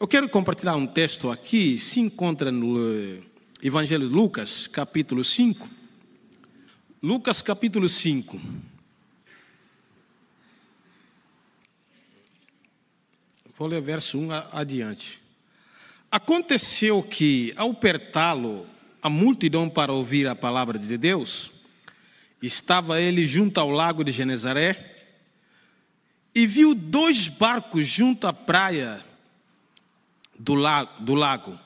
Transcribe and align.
Eu 0.00 0.08
quero 0.08 0.30
compartilhar 0.30 0.76
um 0.76 0.86
texto 0.86 1.30
aqui, 1.30 1.78
se 1.78 2.00
encontra 2.00 2.50
no 2.50 2.78
eh, 2.78 3.18
Evangelho 3.62 4.08
de 4.08 4.14
Lucas, 4.14 4.66
capítulo 4.66 5.22
5. 5.22 5.68
Lucas, 7.02 7.42
capítulo 7.42 7.86
5. 7.86 8.40
Vou 13.58 13.68
ler 13.68 13.82
verso 13.82 14.18
1 14.18 14.30
adiante. 14.52 15.20
Aconteceu 16.10 17.02
que, 17.02 17.52
ao 17.54 17.72
apertá-lo 17.72 18.66
a 19.02 19.10
multidão 19.10 19.68
para 19.68 19.92
ouvir 19.92 20.26
a 20.26 20.34
palavra 20.34 20.78
de 20.78 20.96
Deus, 20.96 21.50
estava 22.40 23.02
ele 23.02 23.26
junto 23.26 23.60
ao 23.60 23.68
lago 23.68 24.02
de 24.02 24.12
Genezaré 24.12 24.96
e 26.34 26.46
viu 26.46 26.74
dois 26.74 27.28
barcos 27.28 27.86
junto 27.86 28.26
à 28.26 28.32
praia 28.32 29.09
do 30.40 30.54
lago, 30.54 31.02
do 31.02 31.14
lago. 31.14 31.58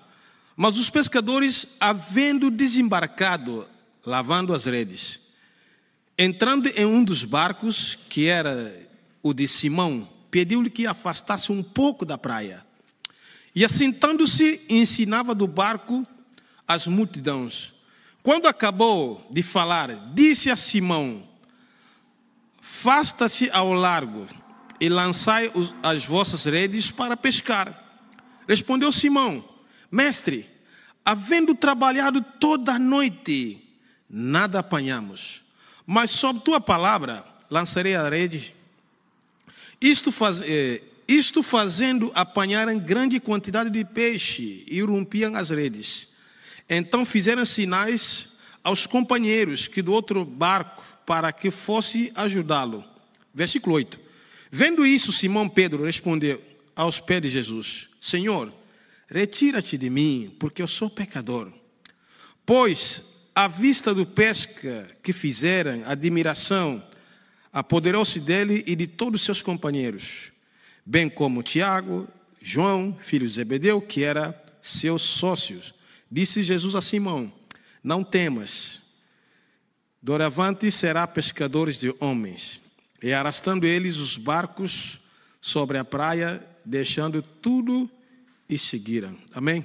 Mas 0.56 0.76
os 0.76 0.90
pescadores, 0.90 1.66
havendo 1.80 2.50
desembarcado, 2.50 3.66
lavando 4.04 4.52
as 4.52 4.66
redes, 4.66 5.20
entrando 6.18 6.68
em 6.68 6.84
um 6.84 7.02
dos 7.04 7.24
barcos, 7.24 7.98
que 8.08 8.26
era 8.26 8.74
o 9.22 9.32
de 9.32 9.46
Simão, 9.46 10.08
pediu-lhe 10.30 10.70
que 10.70 10.86
afastasse 10.86 11.52
um 11.52 11.62
pouco 11.62 12.04
da 12.04 12.18
praia. 12.18 12.64
E 13.54 13.64
assentando-se, 13.64 14.60
ensinava 14.68 15.34
do 15.34 15.46
barco 15.46 16.06
as 16.66 16.86
multidões. 16.86 17.72
Quando 18.22 18.46
acabou 18.46 19.24
de 19.30 19.42
falar, 19.42 20.12
disse 20.12 20.50
a 20.50 20.56
Simão: 20.56 21.22
Fasta-se 22.60 23.48
ao 23.50 23.72
largo 23.72 24.26
e 24.80 24.88
lançai 24.88 25.52
as 25.82 26.04
vossas 26.04 26.44
redes 26.44 26.90
para 26.90 27.16
pescar. 27.16 27.83
Respondeu 28.48 28.92
Simão: 28.92 29.44
Mestre, 29.90 30.48
havendo 31.04 31.54
trabalhado 31.54 32.22
toda 32.22 32.72
a 32.72 32.78
noite, 32.78 33.58
nada 34.08 34.60
apanhamos, 34.60 35.42
mas 35.86 36.10
sob 36.10 36.40
tua 36.40 36.60
palavra 36.60 37.24
lançarei 37.50 37.94
a 37.94 38.08
rede. 38.08 38.54
Isto, 39.80 40.10
faz, 40.10 40.40
eh, 40.40 40.82
isto 41.06 41.42
fazendo, 41.42 42.10
apanharam 42.14 42.78
grande 42.78 43.20
quantidade 43.20 43.70
de 43.70 43.84
peixe 43.84 44.64
e 44.66 44.80
rompiam 44.80 45.34
as 45.34 45.50
redes. 45.50 46.08
Então 46.68 47.04
fizeram 47.04 47.44
sinais 47.44 48.30
aos 48.62 48.86
companheiros 48.86 49.68
que 49.68 49.82
do 49.82 49.92
outro 49.92 50.24
barco 50.24 50.82
para 51.04 51.30
que 51.32 51.50
fosse 51.50 52.10
ajudá-lo. 52.14 52.82
Versículo 53.34 53.76
8. 53.76 54.00
Vendo 54.50 54.86
isso, 54.86 55.12
Simão 55.12 55.48
Pedro 55.48 55.84
respondeu 55.84 56.40
aos 56.74 57.00
pés 57.00 57.20
de 57.20 57.28
Jesus: 57.28 57.88
Senhor, 58.04 58.52
retira-te 59.08 59.78
de 59.78 59.88
mim, 59.88 60.36
porque 60.38 60.60
eu 60.60 60.68
sou 60.68 60.90
pecador. 60.90 61.50
Pois, 62.44 63.02
à 63.34 63.48
vista 63.48 63.94
do 63.94 64.04
pesca 64.04 64.86
que 65.02 65.10
fizeram, 65.10 65.82
admiração 65.86 66.86
apoderou-se 67.50 68.20
dele 68.20 68.62
e 68.66 68.76
de 68.76 68.86
todos 68.86 69.22
seus 69.22 69.40
companheiros, 69.40 70.32
bem 70.84 71.08
como 71.08 71.42
Tiago, 71.42 72.06
João, 72.42 72.94
filho 73.02 73.26
de 73.26 73.32
Zebedeu, 73.32 73.80
que 73.80 74.04
era 74.04 74.38
seus 74.60 75.00
sócios. 75.00 75.72
Disse 76.10 76.42
Jesus 76.42 76.74
a 76.74 76.82
Simão: 76.82 77.32
Não 77.82 78.04
temas, 78.04 78.82
doravante 80.02 80.70
será 80.70 81.06
pescadores 81.06 81.78
de 81.78 81.94
homens. 81.98 82.60
E 83.02 83.14
arrastando 83.14 83.64
eles 83.64 83.96
os 83.96 84.18
barcos 84.18 85.00
sobre 85.40 85.78
a 85.78 85.84
praia, 85.86 86.46
deixando 86.64 87.22
tudo 87.22 87.90
e 88.48 88.58
seguiram. 88.58 89.16
Amém? 89.32 89.64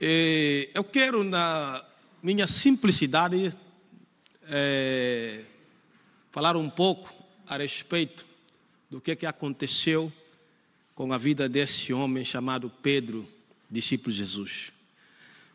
E 0.00 0.70
eu 0.74 0.84
quero, 0.84 1.22
na 1.24 1.84
minha 2.22 2.46
simplicidade, 2.46 3.54
é, 4.44 5.42
falar 6.30 6.56
um 6.56 6.70
pouco 6.70 7.12
a 7.46 7.56
respeito 7.56 8.24
do 8.88 9.00
que, 9.00 9.14
que 9.14 9.26
aconteceu 9.26 10.12
com 10.94 11.12
a 11.12 11.18
vida 11.18 11.48
desse 11.48 11.92
homem 11.92 12.24
chamado 12.24 12.70
Pedro, 12.82 13.26
discípulo 13.70 14.12
de 14.12 14.18
Jesus. 14.18 14.72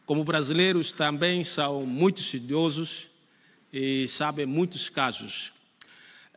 Como 0.05 0.23
brasileiros 0.23 0.91
também 0.91 1.43
são 1.43 1.85
muito 1.85 2.21
estudiosos 2.21 3.09
e 3.71 4.07
sabem 4.07 4.45
muitos 4.45 4.89
casos. 4.89 5.51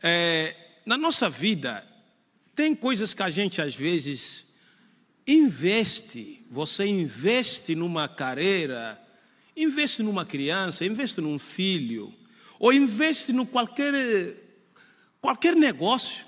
É, 0.01 0.55
na 0.85 0.97
nossa 0.97 1.29
vida, 1.29 1.85
tem 2.59 2.75
coisas 2.75 3.13
que 3.13 3.23
a 3.23 3.29
gente 3.29 3.61
às 3.61 3.73
vezes 3.73 4.43
investe. 5.25 6.45
Você 6.51 6.85
investe 6.85 7.73
numa 7.73 8.05
carreira, 8.05 9.01
investe 9.55 10.03
numa 10.03 10.25
criança, 10.25 10.83
investe 10.83 11.21
num 11.21 11.39
filho, 11.39 12.13
ou 12.59 12.73
investe 12.73 13.31
em 13.31 13.45
qualquer, 13.45 13.93
qualquer 15.21 15.55
negócio. 15.55 16.25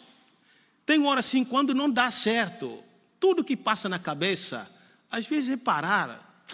Tem 0.86 1.06
hora 1.06 1.20
assim, 1.20 1.44
quando 1.44 1.76
não 1.76 1.90
dá 1.90 2.10
certo, 2.10 2.82
tudo 3.20 3.44
que 3.44 3.58
passa 3.58 3.90
na 3.90 4.00
cabeça, 4.00 4.72
às 5.12 5.26
vezes 5.26 5.50
é 5.50 5.58
parar 5.58 6.46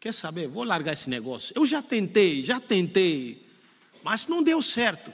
Quer 0.00 0.14
saber? 0.14 0.48
Vou 0.48 0.64
largar 0.64 0.94
esse 0.94 1.10
negócio. 1.10 1.52
Eu 1.54 1.66
já 1.66 1.82
tentei, 1.82 2.42
já 2.42 2.58
tentei, 2.58 3.46
mas 4.02 4.26
não 4.28 4.42
deu 4.42 4.62
certo. 4.62 5.12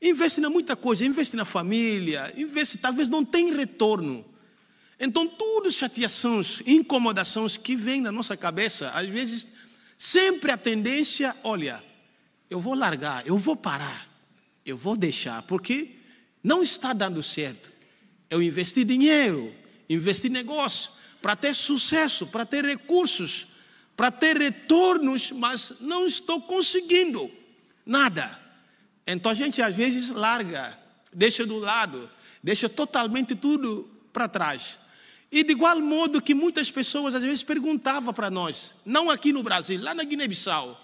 Investe 0.00 0.40
em 0.40 0.48
muita 0.48 0.76
coisa, 0.76 1.04
investe 1.04 1.36
na 1.36 1.44
família, 1.44 2.32
investe, 2.36 2.76
talvez 2.78 3.08
não 3.08 3.24
tenha 3.24 3.54
retorno. 3.54 4.24
Então, 4.98 5.30
as 5.66 5.74
chateações, 5.74 6.62
incomodações 6.66 7.56
que 7.56 7.76
vêm 7.76 8.00
na 8.00 8.12
nossa 8.12 8.36
cabeça, 8.36 8.90
às 8.90 9.08
vezes, 9.08 9.46
sempre 9.98 10.52
a 10.52 10.56
tendência, 10.56 11.34
olha, 11.42 11.82
eu 12.48 12.60
vou 12.60 12.74
largar, 12.74 13.26
eu 13.26 13.36
vou 13.36 13.56
parar, 13.56 14.08
eu 14.64 14.76
vou 14.76 14.96
deixar, 14.96 15.42
porque 15.42 15.96
não 16.42 16.62
está 16.62 16.92
dando 16.92 17.22
certo. 17.22 17.70
Eu 18.30 18.42
investi 18.42 18.84
dinheiro, 18.84 19.52
investi 19.88 20.28
negócio, 20.28 20.90
para 21.20 21.34
ter 21.34 21.54
sucesso, 21.54 22.26
para 22.26 22.46
ter 22.46 22.64
recursos, 22.64 23.46
para 23.96 24.10
ter 24.10 24.36
retornos, 24.36 25.32
mas 25.32 25.72
não 25.80 26.06
estou 26.06 26.40
conseguindo 26.42 27.30
nada. 27.84 28.45
Então 29.06 29.30
a 29.30 29.34
gente 29.34 29.62
às 29.62 29.74
vezes 29.74 30.10
larga, 30.10 30.76
deixa 31.12 31.46
do 31.46 31.58
lado, 31.58 32.10
deixa 32.42 32.68
totalmente 32.68 33.34
tudo 33.34 33.88
para 34.12 34.28
trás. 34.28 34.78
E 35.30 35.42
de 35.42 35.52
igual 35.52 35.80
modo 35.80 36.20
que 36.20 36.34
muitas 36.34 36.70
pessoas 36.70 37.14
às 37.14 37.22
vezes 37.22 37.42
perguntavam 37.42 38.12
para 38.12 38.30
nós, 38.30 38.74
não 38.84 39.10
aqui 39.10 39.32
no 39.32 39.42
Brasil, 39.42 39.80
lá 39.80 39.94
na 39.94 40.04
Guiné-Bissau, 40.04 40.80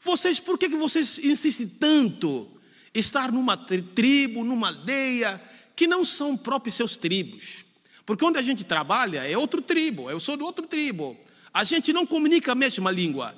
vocês, 0.00 0.38
por 0.38 0.58
que, 0.58 0.68
que 0.68 0.76
vocês 0.76 1.18
insistem 1.18 1.66
tanto 1.66 2.48
em 2.94 2.98
estar 2.98 3.32
numa 3.32 3.56
tribo, 3.56 4.44
numa 4.44 4.68
aldeia, 4.68 5.40
que 5.74 5.86
não 5.86 6.04
são 6.04 6.36
próprios 6.36 6.74
seus 6.74 6.96
tribos? 6.96 7.64
Porque 8.04 8.24
onde 8.24 8.38
a 8.38 8.42
gente 8.42 8.64
trabalha 8.64 9.28
é 9.28 9.36
outro 9.36 9.60
tribo, 9.60 10.08
eu 10.08 10.20
sou 10.20 10.36
de 10.36 10.42
outro 10.42 10.66
tribo. 10.66 11.16
A 11.52 11.64
gente 11.64 11.92
não 11.92 12.06
comunica 12.06 12.52
a 12.52 12.54
mesma 12.54 12.90
língua. 12.90 13.34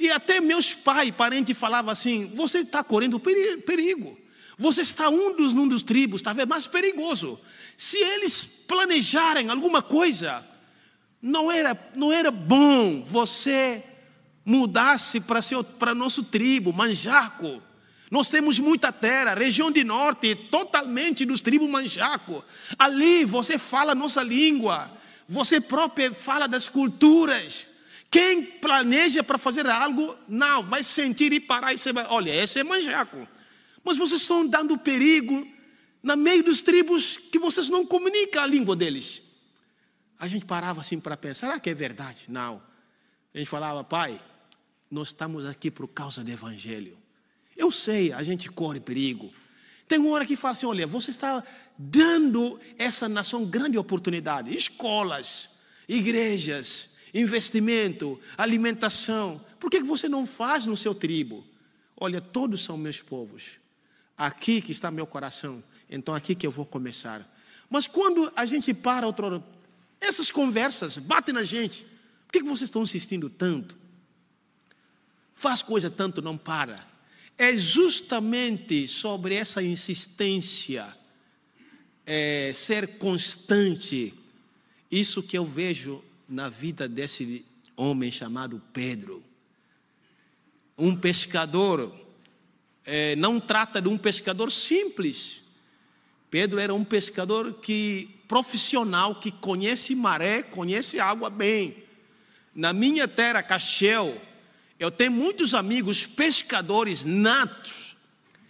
E 0.00 0.10
até 0.10 0.40
meus 0.40 0.74
pais, 0.74 1.14
parentes, 1.14 1.56
falavam 1.56 1.92
assim: 1.92 2.32
você 2.34 2.60
está 2.60 2.82
correndo 2.82 3.20
perigo. 3.20 4.18
Você 4.58 4.80
está 4.80 5.10
um 5.10 5.36
dos, 5.36 5.52
um 5.52 5.68
dos 5.68 5.82
tribos, 5.82 6.22
talvez 6.22 6.48
mais 6.48 6.66
perigoso. 6.66 7.38
Se 7.76 7.98
eles 7.98 8.42
planejarem 8.66 9.50
alguma 9.50 9.82
coisa, 9.82 10.46
não 11.20 11.52
era, 11.52 11.78
não 11.94 12.10
era 12.10 12.30
bom 12.30 13.04
você 13.06 13.84
mudasse 14.44 15.20
para 15.20 15.40
para 15.78 15.94
nosso 15.94 16.22
tribo, 16.24 16.72
Manjaco. 16.72 17.62
Nós 18.10 18.28
temos 18.28 18.58
muita 18.58 18.90
terra, 18.90 19.34
região 19.34 19.70
de 19.70 19.84
norte, 19.84 20.34
totalmente 20.34 21.24
dos 21.26 21.40
tribos 21.40 21.70
Manjaco. 21.70 22.42
Ali 22.78 23.26
você 23.26 23.58
fala 23.58 23.92
a 23.92 23.94
nossa 23.94 24.22
língua. 24.22 24.90
Você 25.28 25.60
próprio 25.60 26.14
fala 26.14 26.46
das 26.46 26.68
culturas. 26.68 27.66
Quem 28.10 28.42
planeja 28.44 29.22
para 29.22 29.38
fazer 29.38 29.66
algo, 29.66 30.16
não, 30.26 30.66
vai 30.66 30.82
sentir 30.82 31.32
e 31.32 31.38
parar 31.38 31.72
e 31.72 31.78
você 31.78 31.92
vai, 31.92 32.04
olha, 32.06 32.34
esse 32.34 32.58
é 32.58 32.64
manjaco. 32.64 33.28
Mas 33.84 33.96
vocês 33.96 34.22
estão 34.22 34.46
dando 34.46 34.76
perigo 34.76 35.46
no 36.02 36.16
meio 36.16 36.42
dos 36.42 36.60
tribos 36.60 37.16
que 37.16 37.38
vocês 37.38 37.68
não 37.68 37.86
comunicam 37.86 38.42
a 38.42 38.46
língua 38.46 38.74
deles. 38.74 39.22
A 40.18 40.26
gente 40.26 40.44
parava 40.44 40.80
assim 40.80 40.98
para 40.98 41.16
pensar, 41.16 41.46
será 41.46 41.60
que 41.60 41.70
é 41.70 41.74
verdade? 41.74 42.24
Não. 42.28 42.60
A 43.32 43.38
gente 43.38 43.48
falava, 43.48 43.84
pai, 43.84 44.20
nós 44.90 45.08
estamos 45.08 45.46
aqui 45.46 45.70
por 45.70 45.86
causa 45.86 46.24
do 46.24 46.30
evangelho. 46.30 46.98
Eu 47.56 47.70
sei, 47.70 48.12
a 48.12 48.22
gente 48.22 48.50
corre 48.50 48.80
perigo. 48.80 49.32
Tem 49.86 49.98
uma 49.98 50.10
hora 50.10 50.26
que 50.26 50.36
fala 50.36 50.52
assim: 50.52 50.66
olha, 50.66 50.86
você 50.86 51.10
está 51.10 51.44
dando 51.78 52.60
essa 52.78 53.08
nação 53.08 53.44
grande 53.44 53.76
oportunidade. 53.78 54.56
Escolas, 54.56 55.50
igrejas, 55.88 56.88
investimento, 57.12 58.20
alimentação. 58.36 59.40
Por 59.58 59.70
que 59.70 59.80
você 59.82 60.08
não 60.08 60.26
faz 60.26 60.66
no 60.66 60.76
seu 60.76 60.94
tribo? 60.94 61.44
Olha, 61.96 62.20
todos 62.20 62.64
são 62.64 62.76
meus 62.76 63.02
povos. 63.02 63.58
Aqui 64.16 64.60
que 64.60 64.72
está 64.72 64.90
meu 64.90 65.06
coração. 65.06 65.62
Então 65.88 66.14
aqui 66.14 66.34
que 66.34 66.46
eu 66.46 66.50
vou 66.50 66.64
começar. 66.64 67.28
Mas 67.68 67.86
quando 67.86 68.32
a 68.34 68.44
gente 68.46 68.72
para 68.74 69.06
outro, 69.06 69.42
Essas 70.00 70.30
conversas 70.30 70.96
batem 70.96 71.34
na 71.34 71.42
gente. 71.42 71.86
Por 72.26 72.32
que 72.32 72.42
vocês 72.42 72.62
estão 72.68 72.82
insistindo 72.82 73.28
tanto? 73.28 73.76
Faz 75.34 75.62
coisa 75.62 75.90
tanto, 75.90 76.22
não 76.22 76.38
para. 76.38 76.86
É 77.36 77.56
justamente 77.56 78.86
sobre 78.86 79.34
essa 79.34 79.62
insistência, 79.62 80.96
é, 82.06 82.52
ser 82.54 82.98
constante, 82.98 84.14
isso 84.90 85.22
que 85.22 85.36
eu 85.36 85.46
vejo 85.46 86.02
na 86.30 86.48
vida 86.48 86.88
desse 86.88 87.44
homem 87.76 88.10
chamado 88.10 88.62
Pedro. 88.72 89.22
Um 90.78 90.94
pescador, 90.94 91.92
é, 92.84 93.16
não 93.16 93.40
trata 93.40 93.82
de 93.82 93.88
um 93.88 93.98
pescador 93.98 94.50
simples. 94.52 95.42
Pedro 96.30 96.60
era 96.60 96.72
um 96.72 96.84
pescador 96.84 97.54
que 97.54 98.08
profissional 98.28 99.16
que 99.16 99.32
conhece 99.32 99.94
maré, 99.94 100.42
conhece 100.42 101.00
água 101.00 101.28
bem. 101.28 101.82
Na 102.54 102.72
minha 102.72 103.08
terra, 103.08 103.42
Cachel, 103.42 104.20
eu 104.78 104.90
tenho 104.90 105.10
muitos 105.10 105.52
amigos 105.52 106.06
pescadores 106.06 107.04
natos. 107.04 107.96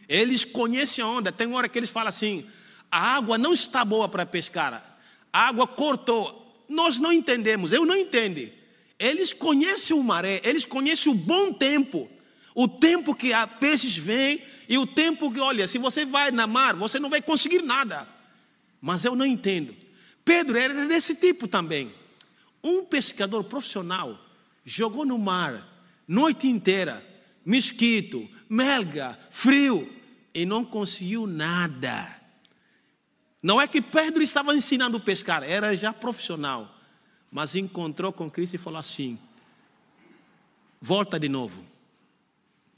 Eles 0.07 0.45
conhecem 0.45 1.03
a 1.03 1.09
onda. 1.09 1.33
Tem 1.33 1.53
hora 1.55 1.69
que 1.69 1.79
eles 1.79 1.89
falam 1.89 2.11
assim: 2.11 2.47
a 2.91 3.15
água 3.17 3.39
não 3.39 3.55
está 3.55 3.85
boa 3.85 4.09
para 4.09 4.27
pescar. 4.27 4.99
A 5.33 5.49
água 5.49 5.67
cortou. 5.67 6.40
Nós 6.71 7.01
não 7.01 7.13
entendemos, 7.13 7.73
eu 7.73 7.85
não 7.85 7.97
entendo. 7.97 8.49
Eles 8.97 9.33
conhecem 9.33 9.97
o 9.97 10.05
maré, 10.05 10.41
eles 10.45 10.65
conhecem 10.65 11.11
o 11.11 11.15
bom 11.15 11.53
tempo. 11.53 12.09
O 12.55 12.69
tempo 12.69 13.13
que 13.13 13.33
a 13.33 13.45
peixes 13.45 13.97
vêm 13.97 14.41
e 14.69 14.79
o 14.79 14.87
tempo 14.87 15.33
que, 15.33 15.41
olha, 15.41 15.67
se 15.67 15.79
você 15.79 16.05
vai 16.05 16.31
na 16.31 16.47
mar, 16.47 16.77
você 16.77 17.01
não 17.01 17.11
vai 17.11 17.21
conseguir 17.21 17.63
nada. 17.63 18.07
Mas 18.81 19.05
eu 19.05 19.17
não 19.17 19.27
entendo. 19.27 19.75
Pedro 20.25 20.57
era 20.57 20.87
desse 20.87 21.17
tipo 21.17 21.49
também. 21.49 21.93
Um 22.63 22.85
pescador 22.85 23.43
profissional 23.43 24.17
jogou 24.65 25.05
no 25.05 25.19
mar 25.19 25.69
noite 26.07 26.47
inteira, 26.47 27.05
mosquito, 27.45 28.29
melga, 28.49 29.19
frio 29.31 29.93
e 30.33 30.47
não 30.47 30.65
conseguiu 30.65 31.27
nada. 31.27 32.20
Não 33.43 33.61
é 33.61 33.67
que 33.67 33.81
Pedro 33.81 34.23
estava 34.23 34.55
ensinando 34.55 34.99
a 34.99 35.01
pescar, 35.01 35.43
era 35.43 35.75
já 35.77 35.93
profissional, 35.93 36.75
mas 37.31 37.55
encontrou 37.55 38.13
com 38.13 38.31
Cristo 38.31 38.55
e 38.55 38.59
falou 38.59 38.79
assim: 38.79 39.19
volta 40.81 41.19
de 41.19 41.29
novo. 41.29 41.65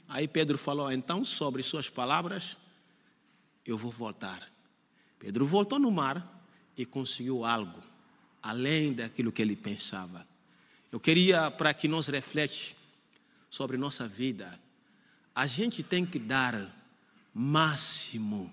Aí 0.07 0.27
Pedro 0.27 0.57
falou: 0.57 0.91
então, 0.91 1.25
sobre 1.25 1.63
suas 1.63 1.89
palavras, 1.89 2.57
eu 3.65 3.77
vou 3.77 3.91
voltar. 3.91 4.47
Pedro 5.19 5.45
voltou 5.45 5.79
no 5.79 5.91
mar 5.91 6.43
e 6.77 6.85
conseguiu 6.85 7.45
algo 7.45 7.81
além 8.43 8.93
daquilo 8.93 9.31
que 9.31 9.41
ele 9.41 9.55
pensava. 9.55 10.27
Eu 10.91 10.99
queria 10.99 11.49
para 11.49 11.73
que 11.73 11.87
nós 11.87 12.07
reflete 12.07 12.75
sobre 13.49 13.77
nossa 13.77 14.07
vida, 14.07 14.59
a 15.33 15.47
gente 15.47 15.81
tem 15.81 16.05
que 16.05 16.19
dar 16.19 16.69
máximo. 17.33 18.51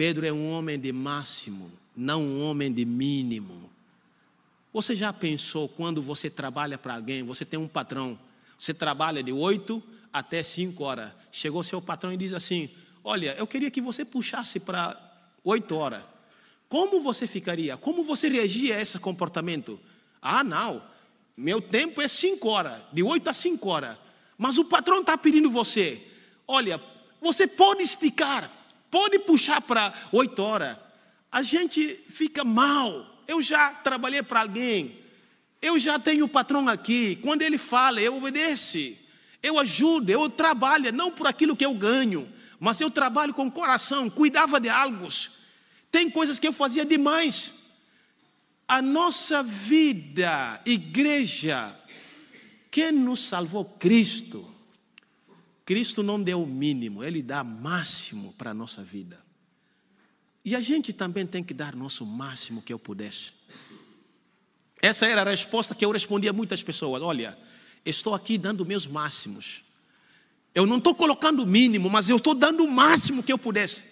Pedro 0.00 0.26
é 0.26 0.32
um 0.32 0.50
homem 0.50 0.80
de 0.80 0.92
máximo, 0.92 1.70
não 1.94 2.22
um 2.22 2.42
homem 2.44 2.72
de 2.72 2.86
mínimo. 2.86 3.70
Você 4.72 4.96
já 4.96 5.12
pensou 5.12 5.68
quando 5.68 6.00
você 6.00 6.30
trabalha 6.30 6.78
para 6.78 6.94
alguém, 6.94 7.22
você 7.22 7.44
tem 7.44 7.60
um 7.60 7.68
patrão, 7.68 8.18
você 8.58 8.72
trabalha 8.72 9.22
de 9.22 9.30
8 9.30 9.82
até 10.10 10.42
5 10.42 10.82
horas. 10.82 11.12
Chegou 11.30 11.62
seu 11.62 11.82
patrão 11.82 12.10
e 12.10 12.16
diz 12.16 12.32
assim: 12.32 12.70
Olha, 13.04 13.34
eu 13.38 13.46
queria 13.46 13.70
que 13.70 13.82
você 13.82 14.02
puxasse 14.02 14.58
para 14.58 14.98
8 15.44 15.76
horas. 15.76 16.02
Como 16.66 17.02
você 17.02 17.26
ficaria? 17.26 17.76
Como 17.76 18.02
você 18.02 18.26
reagia 18.30 18.76
a 18.76 18.80
esse 18.80 18.98
comportamento? 18.98 19.78
Ah, 20.22 20.42
não. 20.42 20.82
Meu 21.36 21.60
tempo 21.60 22.00
é 22.00 22.08
5 22.08 22.48
horas, 22.48 22.80
de 22.90 23.02
8 23.02 23.28
a 23.28 23.34
5 23.34 23.68
horas. 23.68 23.98
Mas 24.38 24.56
o 24.56 24.64
patrão 24.64 25.00
está 25.02 25.18
pedindo 25.18 25.50
você. 25.50 26.02
Olha, 26.48 26.82
você 27.20 27.46
pode 27.46 27.82
esticar, 27.82 28.59
pode 28.90 29.18
puxar 29.20 29.60
para 29.60 29.92
8 30.12 30.42
horas. 30.42 30.76
A 31.30 31.42
gente 31.42 31.86
fica 32.10 32.44
mal. 32.44 33.06
Eu 33.26 33.40
já 33.40 33.70
trabalhei 33.74 34.22
para 34.22 34.40
alguém. 34.40 34.98
Eu 35.62 35.78
já 35.78 35.98
tenho 35.98 36.24
o 36.24 36.28
patrão 36.28 36.68
aqui. 36.68 37.16
Quando 37.22 37.42
ele 37.42 37.58
fala, 37.58 38.00
eu 38.00 38.16
obedeço. 38.16 38.96
Eu 39.42 39.58
ajudo, 39.58 40.10
eu 40.10 40.28
trabalho, 40.28 40.92
não 40.92 41.10
por 41.10 41.26
aquilo 41.26 41.56
que 41.56 41.64
eu 41.64 41.72
ganho, 41.72 42.30
mas 42.58 42.78
eu 42.78 42.90
trabalho 42.90 43.32
com 43.32 43.50
coração, 43.50 44.10
cuidava 44.10 44.60
de 44.60 44.68
algo 44.68 45.08
tem 45.90 46.08
coisas 46.08 46.38
que 46.38 46.46
eu 46.46 46.52
fazia 46.52 46.84
demais. 46.84 47.54
A 48.66 48.80
nossa 48.80 49.42
vida, 49.42 50.60
igreja, 50.64 51.74
quem 52.70 52.92
nos 52.92 53.20
salvou? 53.20 53.64
Cristo. 53.64 54.48
Cristo 55.70 56.02
não 56.02 56.20
deu 56.20 56.42
o 56.42 56.46
mínimo, 56.48 57.04
Ele 57.04 57.22
dá 57.22 57.44
máximo 57.44 58.34
para 58.36 58.50
a 58.50 58.54
nossa 58.54 58.82
vida. 58.82 59.20
E 60.44 60.56
a 60.56 60.60
gente 60.60 60.92
também 60.92 61.24
tem 61.24 61.44
que 61.44 61.54
dar 61.54 61.76
nosso 61.76 62.04
máximo 62.04 62.60
que 62.60 62.72
eu 62.72 62.78
pudesse. 62.78 63.30
Essa 64.82 65.06
era 65.06 65.22
a 65.22 65.30
resposta 65.30 65.72
que 65.72 65.84
eu 65.84 65.92
respondia 65.92 66.30
a 66.30 66.32
muitas 66.32 66.60
pessoas: 66.60 67.00
olha, 67.00 67.38
estou 67.86 68.16
aqui 68.16 68.36
dando 68.36 68.66
meus 68.66 68.84
máximos. 68.84 69.62
Eu 70.52 70.66
não 70.66 70.78
estou 70.78 70.92
colocando 70.92 71.44
o 71.44 71.46
mínimo, 71.46 71.88
mas 71.88 72.08
eu 72.08 72.16
estou 72.16 72.34
dando 72.34 72.64
o 72.64 72.68
máximo 72.68 73.22
que 73.22 73.32
eu 73.32 73.38
pudesse. 73.38 73.84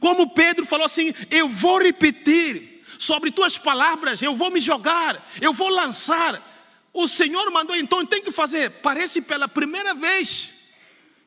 Como 0.00 0.30
Pedro 0.30 0.64
falou 0.64 0.86
assim: 0.86 1.12
Eu 1.30 1.50
vou 1.50 1.82
repetir 1.82 2.82
sobre 2.98 3.30
tuas 3.30 3.58
palavras, 3.58 4.22
eu 4.22 4.34
vou 4.34 4.50
me 4.50 4.58
jogar, 4.58 5.22
eu 5.38 5.52
vou 5.52 5.68
lançar. 5.68 6.88
O 6.94 7.06
Senhor 7.06 7.50
mandou, 7.50 7.76
então 7.76 8.06
tem 8.06 8.22
que 8.22 8.32
fazer. 8.32 8.70
Parece 8.80 9.20
pela 9.20 9.46
primeira 9.46 9.94
vez 9.94 10.55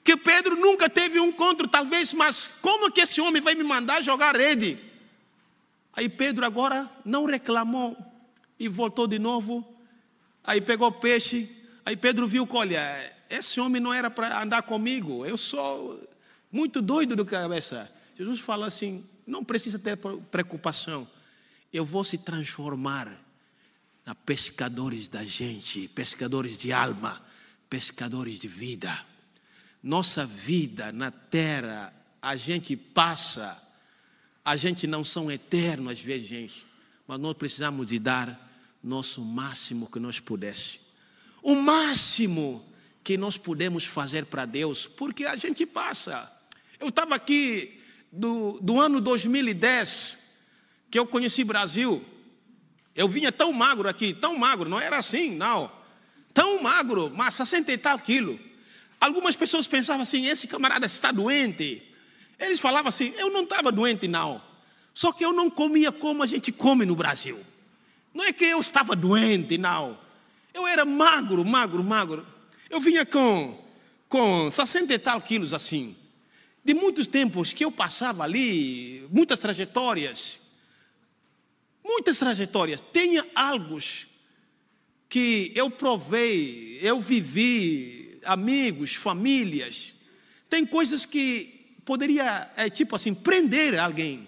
que 0.04 0.18
Pedro 0.18 0.56
nunca 0.56 0.90
teve 0.90 1.20
um 1.20 1.28
encontro, 1.28 1.68
talvez, 1.68 2.14
mas 2.14 2.48
como 2.62 2.92
que 2.92 3.02
esse 3.02 3.22
homem 3.22 3.42
vai 3.42 3.56
me 3.56 3.64
mandar 3.64 4.02
jogar 4.02 4.36
rede? 4.36 4.78
Aí 5.94 6.08
Pedro 6.08 6.46
agora 6.46 6.90
não 7.04 7.26
reclamou 7.26 7.98
e 8.60 8.68
voltou 8.68 9.08
de 9.08 9.20
novo. 9.20 9.66
Aí 10.44 10.62
pegou 10.62 10.92
peixe. 10.92 11.50
Aí 11.86 11.96
Pedro 11.96 12.28
viu 12.28 12.48
que, 12.48 12.56
olha, 12.56 13.14
esse 13.30 13.60
homem 13.60 13.82
não 13.82 13.94
era 13.94 14.10
para 14.10 14.42
andar 14.42 14.64
comigo. 14.64 15.26
Eu 15.26 15.38
sou 15.38 16.02
muito 16.52 16.82
doido 16.82 17.16
do 17.16 17.26
cabeça. 17.26 17.92
Jesus 18.18 18.40
fala 18.40 18.68
assim: 18.68 19.06
não 19.26 19.44
precisa 19.44 19.78
ter 19.78 19.98
preocupação, 19.98 21.08
eu 21.72 21.86
vou 21.86 22.04
se 22.04 22.18
transformar 22.18 23.16
na 24.06 24.16
pescadores 24.16 25.08
da 25.08 25.24
gente, 25.24 25.88
pescadores 25.90 26.58
de 26.58 26.74
alma, 26.74 27.22
pescadores 27.70 28.40
de 28.40 28.48
vida. 28.48 29.06
Nossa 29.82 30.26
vida 30.26 30.92
na 30.92 31.10
terra, 31.10 31.94
a 32.22 32.36
gente 32.36 32.76
passa, 32.76 33.62
a 34.44 34.56
gente 34.56 34.86
não 34.86 35.06
são 35.06 35.32
eternos 35.32 35.94
às 35.94 36.02
vezes, 36.02 36.28
gente, 36.28 36.66
mas 37.08 37.20
nós 37.20 37.36
precisamos 37.38 37.88
de 37.88 37.98
dar 37.98 38.50
nosso 38.84 39.22
máximo 39.22 39.90
que 39.90 40.00
nós 40.00 40.20
pudesse. 40.20 40.80
O 41.42 41.56
máximo 41.56 42.66
que 43.04 43.18
nós 43.18 43.38
podemos 43.38 43.86
fazer 43.86 44.26
para 44.26 44.46
Deus, 44.46 44.86
porque 44.86 45.26
a 45.26 45.36
gente 45.36 45.66
passa. 45.66 46.32
Eu 46.80 46.90
estava 46.90 47.16
aqui 47.16 47.82
do, 48.12 48.60
do 48.62 48.80
ano 48.80 49.00
2010, 49.00 50.18
que 50.92 51.00
eu 51.00 51.08
conheci 51.08 51.44
Brasil, 51.44 52.04
eu 52.96 53.08
vinha 53.08 53.32
tão 53.32 53.54
magro 53.54 53.88
aqui, 53.88 54.14
tão 54.14 54.38
magro, 54.38 54.68
não 54.68 54.80
era 54.80 54.98
assim, 54.98 55.34
não. 55.34 55.72
Tão 56.34 56.62
magro, 56.62 57.10
mas 57.16 57.34
60 57.36 57.72
e 57.72 57.78
tal 57.78 57.98
quilos. 57.98 58.49
Algumas 59.00 59.36
pessoas 59.36 59.68
pensavam 59.68 60.04
assim: 60.04 60.26
esse 60.26 60.48
camarada 60.48 60.86
está 60.86 61.12
doente. 61.12 61.82
Eles 62.38 62.60
falavam 62.60 62.90
assim: 62.90 63.14
eu 63.18 63.30
não 63.30 63.44
estava 63.44 63.72
doente, 63.72 64.08
não. 64.08 64.42
Só 64.94 65.12
que 65.12 65.24
eu 65.24 65.32
não 65.32 65.50
comia 65.50 65.92
como 65.92 66.24
a 66.24 66.28
gente 66.28 66.52
come 66.52 66.86
no 66.86 66.96
Brasil. 66.96 67.40
Não 68.14 68.26
é 68.26 68.34
que 68.34 68.46
eu 68.46 68.60
estava 68.60 68.96
doente, 68.96 69.58
não. 69.58 69.98
Eu 70.54 70.68
era 70.68 70.84
magro, 70.84 71.46
magro, 71.46 71.84
magro. 71.84 72.26
Eu 72.70 72.82
vinha 72.82 73.06
com, 73.06 73.58
com 74.08 74.50
60 74.50 74.94
e 74.94 75.00
tal 75.00 75.22
quilos 75.22 75.54
assim 75.54 75.96
de 76.64 76.74
muitos 76.74 77.08
tempos 77.08 77.54
que 77.54 77.66
eu 77.66 77.72
passava 77.72 78.24
ali, 78.24 79.08
muitas 79.10 79.40
trajetórias, 79.40 80.40
muitas 81.84 82.20
trajetórias, 82.20 82.80
tenha 82.80 83.26
algo 83.34 83.80
que 85.08 85.52
eu 85.56 85.72
provei, 85.72 86.78
eu 86.82 87.00
vivi, 87.02 88.09
amigos, 88.26 88.96
famílias, 88.96 89.94
tem 90.50 90.66
coisas 90.66 91.06
que 91.06 91.76
poderia, 91.86 92.50
é, 92.56 92.70
tipo 92.70 92.96
assim, 92.96 93.14
prender 93.14 93.80
alguém, 93.80 94.28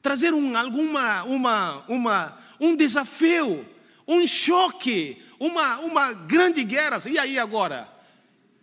trazer 0.00 0.34
um, 0.34 0.56
alguma, 0.56 1.22
uma, 1.24 1.84
uma, 1.88 2.38
um 2.60 2.76
desafio, 2.76 3.66
um 4.06 4.26
choque, 4.26 5.22
uma, 5.38 5.78
uma 5.80 6.12
grande 6.12 6.64
guerra. 6.64 7.00
E 7.06 7.18
aí 7.18 7.38
agora? 7.38 7.92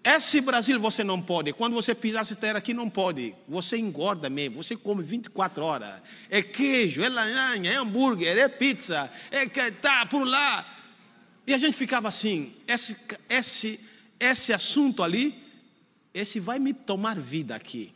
Esse 0.03 0.39
Brasil 0.39 0.79
você 0.79 1.03
não 1.03 1.21
pode. 1.21 1.51
Quando 1.51 1.73
você 1.73 1.93
pisar 1.93 2.21
essa 2.21 2.35
terra 2.35 2.57
aqui, 2.57 2.73
não 2.73 2.89
pode. 2.89 3.35
Você 3.47 3.77
engorda 3.77 4.29
mesmo. 4.29 4.63
Você 4.63 4.75
come 4.75 5.03
24 5.03 5.63
horas. 5.63 6.01
É 6.29 6.41
queijo, 6.41 7.03
é 7.03 7.09
lasanha, 7.09 7.71
é 7.71 7.75
hambúrguer, 7.75 8.37
é 8.37 8.47
pizza, 8.47 9.11
é 9.29 9.45
que 9.45 9.71
tá 9.73 10.05
por 10.05 10.25
lá. 10.25 10.65
E 11.45 11.53
a 11.53 11.57
gente 11.57 11.75
ficava 11.75 12.07
assim. 12.07 12.55
Esse, 12.65 12.95
esse, 13.29 13.79
esse 14.19 14.51
assunto 14.51 15.01
ali, 15.01 15.41
esse 16.13 16.39
vai 16.39 16.59
me 16.59 16.73
tomar 16.73 17.19
vida 17.19 17.55
aqui. 17.55 17.93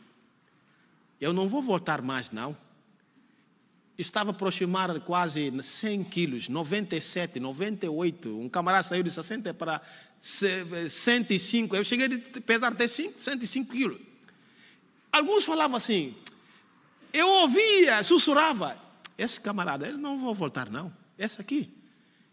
Eu 1.20 1.32
não 1.32 1.48
vou 1.48 1.62
voltar 1.62 2.02
mais, 2.02 2.30
não 2.30 2.56
estava 3.96 4.30
aproximar 4.30 5.00
quase 5.00 5.52
100 5.62 6.04
quilos, 6.04 6.48
97, 6.48 7.38
98. 7.38 8.40
Um 8.40 8.48
camarada 8.48 8.88
saiu 8.88 9.02
de 9.02 9.10
60 9.10 9.54
para 9.54 9.80
105. 10.18 11.76
Eu 11.76 11.84
cheguei 11.84 12.06
a 12.06 12.40
pesar 12.40 12.72
até 12.72 12.86
105 12.88 13.72
quilos. 13.72 14.00
Alguns 15.12 15.44
falavam 15.44 15.76
assim, 15.76 16.14
eu 17.12 17.28
ouvia, 17.28 18.02
sussurrava. 18.02 18.82
Esse 19.16 19.40
camarada, 19.40 19.86
ele 19.86 19.96
não 19.96 20.24
vai 20.24 20.34
voltar, 20.34 20.68
não. 20.68 20.92
Esse 21.16 21.40
aqui, 21.40 21.72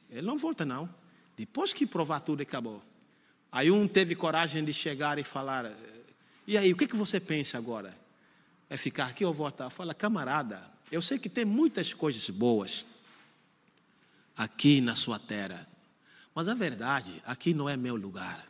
ele 0.09 0.23
não 0.23 0.37
volta, 0.37 0.65
não. 0.65 0.89
Depois 1.37 1.73
que 1.73 1.85
provar 1.85 2.21
tudo, 2.21 2.41
acabou. 2.41 2.81
Aí 3.51 3.69
um 3.69 3.87
teve 3.87 4.15
coragem 4.15 4.63
de 4.63 4.73
chegar 4.73 5.19
e 5.19 5.23
falar: 5.23 5.71
E 6.47 6.57
aí, 6.57 6.71
o 6.71 6.77
que, 6.77 6.87
que 6.87 6.95
você 6.95 7.19
pensa 7.19 7.57
agora? 7.57 7.97
É 8.69 8.77
ficar 8.77 9.07
aqui 9.07 9.25
ou 9.25 9.33
voltar? 9.33 9.69
Fala, 9.69 9.93
camarada, 9.93 10.71
eu 10.91 11.01
sei 11.01 11.19
que 11.19 11.27
tem 11.27 11.43
muitas 11.43 11.93
coisas 11.93 12.29
boas 12.29 12.85
aqui 14.37 14.79
na 14.79 14.95
sua 14.95 15.19
terra, 15.19 15.67
mas 16.33 16.47
a 16.47 16.53
verdade, 16.53 17.21
aqui 17.25 17.53
não 17.53 17.67
é 17.67 17.75
meu 17.75 17.95
lugar. 17.95 18.45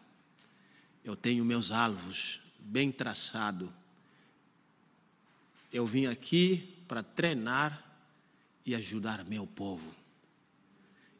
Eu 1.03 1.15
tenho 1.15 1.43
meus 1.43 1.71
alvos 1.71 2.39
bem 2.59 2.91
traçados. 2.91 3.69
Eu 5.73 5.87
vim 5.87 6.05
aqui 6.05 6.77
para 6.87 7.01
treinar 7.01 7.83
e 8.63 8.75
ajudar 8.75 9.25
meu 9.25 9.47
povo. 9.47 9.91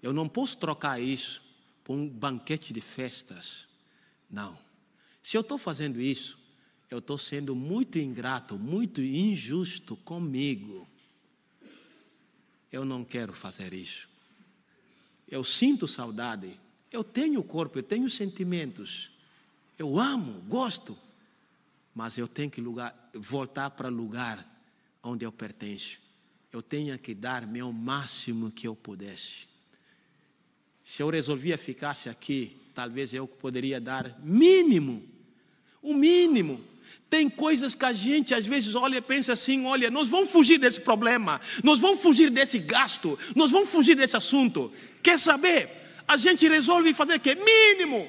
Eu 0.03 0.13
não 0.13 0.29
posso 0.29 0.57
trocar 0.57 1.01
isso 1.01 1.41
por 1.83 1.95
um 1.95 2.07
banquete 2.07 2.71
de 2.71 2.81
festas. 2.81 3.67
Não. 4.31 4.57
Se 5.21 5.37
eu 5.37 5.41
estou 5.41 5.57
fazendo 5.57 5.99
isso, 5.99 6.39
eu 6.89 6.99
estou 6.99 7.17
sendo 7.17 7.55
muito 7.55 7.99
ingrato, 7.99 8.57
muito 8.57 9.01
injusto 9.01 9.95
comigo. 9.97 10.87
Eu 12.71 12.85
não 12.85 13.03
quero 13.03 13.33
fazer 13.33 13.73
isso. 13.73 14.09
Eu 15.27 15.43
sinto 15.43 15.87
saudade. 15.87 16.57
Eu 16.91 17.03
tenho 17.03 17.43
corpo, 17.43 17.79
eu 17.79 17.83
tenho 17.83 18.09
sentimentos. 18.09 19.09
Eu 19.77 19.99
amo, 19.99 20.41
gosto. 20.47 20.97
Mas 21.93 22.17
eu 22.17 22.27
tenho 22.27 22.49
que 22.49 22.61
lugar, 22.61 23.09
voltar 23.13 23.69
para 23.71 23.87
o 23.87 23.95
lugar 23.95 24.45
onde 25.03 25.25
eu 25.25 25.31
pertenço. 25.31 25.99
Eu 26.51 26.61
tenho 26.61 26.97
que 26.99 27.13
dar 27.13 27.47
meu 27.47 27.71
máximo 27.71 28.51
que 28.51 28.67
eu 28.67 28.75
pudesse. 28.75 29.47
Se 30.83 31.01
eu 31.01 31.09
resolvia 31.09 31.57
ficasse 31.57 32.09
aqui, 32.09 32.57
talvez 32.73 33.13
eu 33.13 33.27
poderia 33.27 33.79
dar 33.79 34.17
mínimo, 34.23 35.03
o 35.81 35.93
mínimo 35.93 36.63
tem 37.09 37.29
coisas 37.29 37.75
que 37.75 37.83
a 37.83 37.91
gente 37.91 38.33
às 38.33 38.45
vezes 38.45 38.73
olha 38.73 38.97
e 38.97 39.01
pensa 39.01 39.33
assim: 39.33 39.65
olha, 39.65 39.89
nós 39.89 40.07
vamos 40.07 40.31
fugir 40.31 40.57
desse 40.57 40.79
problema, 40.79 41.41
nós 41.61 41.77
vamos 41.79 42.01
fugir 42.01 42.29
desse 42.29 42.57
gasto, 42.57 43.19
nós 43.35 43.51
vamos 43.51 43.69
fugir 43.69 43.95
desse 43.95 44.15
assunto. 44.15 44.71
Quer 45.03 45.19
saber? 45.19 45.69
A 46.07 46.15
gente 46.15 46.47
resolve 46.47 46.93
fazer 46.93 47.15
o 47.15 47.19
quê? 47.19 47.35
Mínimo. 47.35 48.07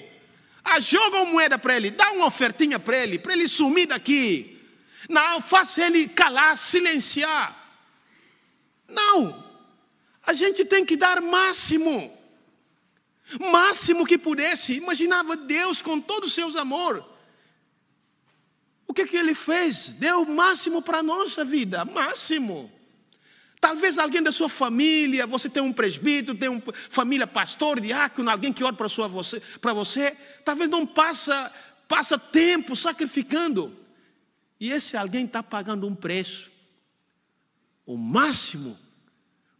Ah, 0.65 0.79
joga 0.79 1.17
uma 1.17 1.33
moeda 1.33 1.59
para 1.59 1.77
ele, 1.77 1.91
dá 1.91 2.13
uma 2.13 2.27
ofertinha 2.27 2.79
para 2.79 2.97
ele, 2.97 3.19
para 3.19 3.33
ele 3.33 3.49
sumir 3.49 3.87
daqui. 3.87 4.61
Não, 5.09 5.43
faça 5.43 5.85
ele 5.85 6.07
calar, 6.07 6.57
silenciar. 6.57 7.59
Não. 8.87 9.45
A 10.25 10.33
gente 10.33 10.65
tem 10.65 10.85
que 10.85 10.97
dar 10.97 11.21
máximo. 11.21 12.17
Máximo 13.39 14.07
que 14.07 14.19
pudesse. 14.19 14.75
Imaginava 14.75 15.37
Deus 15.37 15.81
com 15.81 16.01
todo 16.01 16.25
o 16.25 16.31
seu 16.31 16.59
amor 16.59 17.13
o 18.93 18.95
que, 18.95 19.07
que 19.07 19.17
ele 19.17 19.35
fez? 19.35 19.89
Deu 19.89 20.21
o 20.21 20.29
máximo 20.29 20.83
para 20.83 20.99
a 20.99 21.03
nossa 21.03 21.47
vida, 21.47 21.83
máximo. 21.83 22.71
Talvez 23.59 23.99
alguém 23.99 24.23
da 24.23 24.31
sua 24.31 24.51
família, 24.51 25.27
você 25.27 25.49
tem 25.49 25.63
um 25.63 25.73
presbítero, 25.73 26.37
tem 26.37 26.51
uma 26.51 26.63
família 26.91 27.27
pastor, 27.27 27.81
diácono, 27.81 28.29
alguém 28.29 28.53
que 28.53 28.63
ora 28.63 28.77
para 28.77 28.89
você, 28.89 29.41
para 29.63 29.73
você, 29.73 30.15
talvez 30.45 30.69
não 30.69 30.87
passa, 30.87 31.51
passa 31.89 32.19
tempo 32.19 32.77
sacrificando. 32.77 33.75
E 34.61 34.71
esse 34.71 34.95
alguém 34.95 35.25
está 35.25 35.43
pagando 35.43 35.87
um 35.87 35.95
preço, 35.95 36.51
o 37.87 37.97
máximo, 37.97 38.79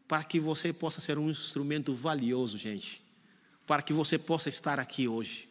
para 0.07 0.23
que 0.23 0.39
você 0.39 0.75
possa 0.75 1.01
ser 1.01 1.17
um 1.17 1.31
instrumento 1.31 1.95
valioso, 1.95 2.59
gente, 2.59 3.02
para 3.67 3.83
que 3.83 3.93
você 3.93 4.19
possa 4.19 4.49
estar 4.49 4.79
aqui 4.79 5.09
hoje. 5.09 5.49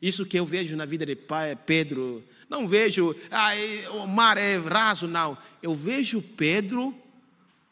Isso 0.00 0.24
que 0.24 0.38
eu 0.38 0.46
vejo 0.46 0.76
na 0.76 0.86
vida 0.86 1.04
de 1.04 1.16
Pedro, 1.66 2.24
não 2.48 2.66
vejo, 2.66 3.14
ah, 3.30 3.52
o 3.92 4.06
mar 4.06 4.38
é 4.38 4.56
raso, 4.56 5.06
não. 5.06 5.36
Eu 5.62 5.74
vejo 5.74 6.22
Pedro 6.22 6.94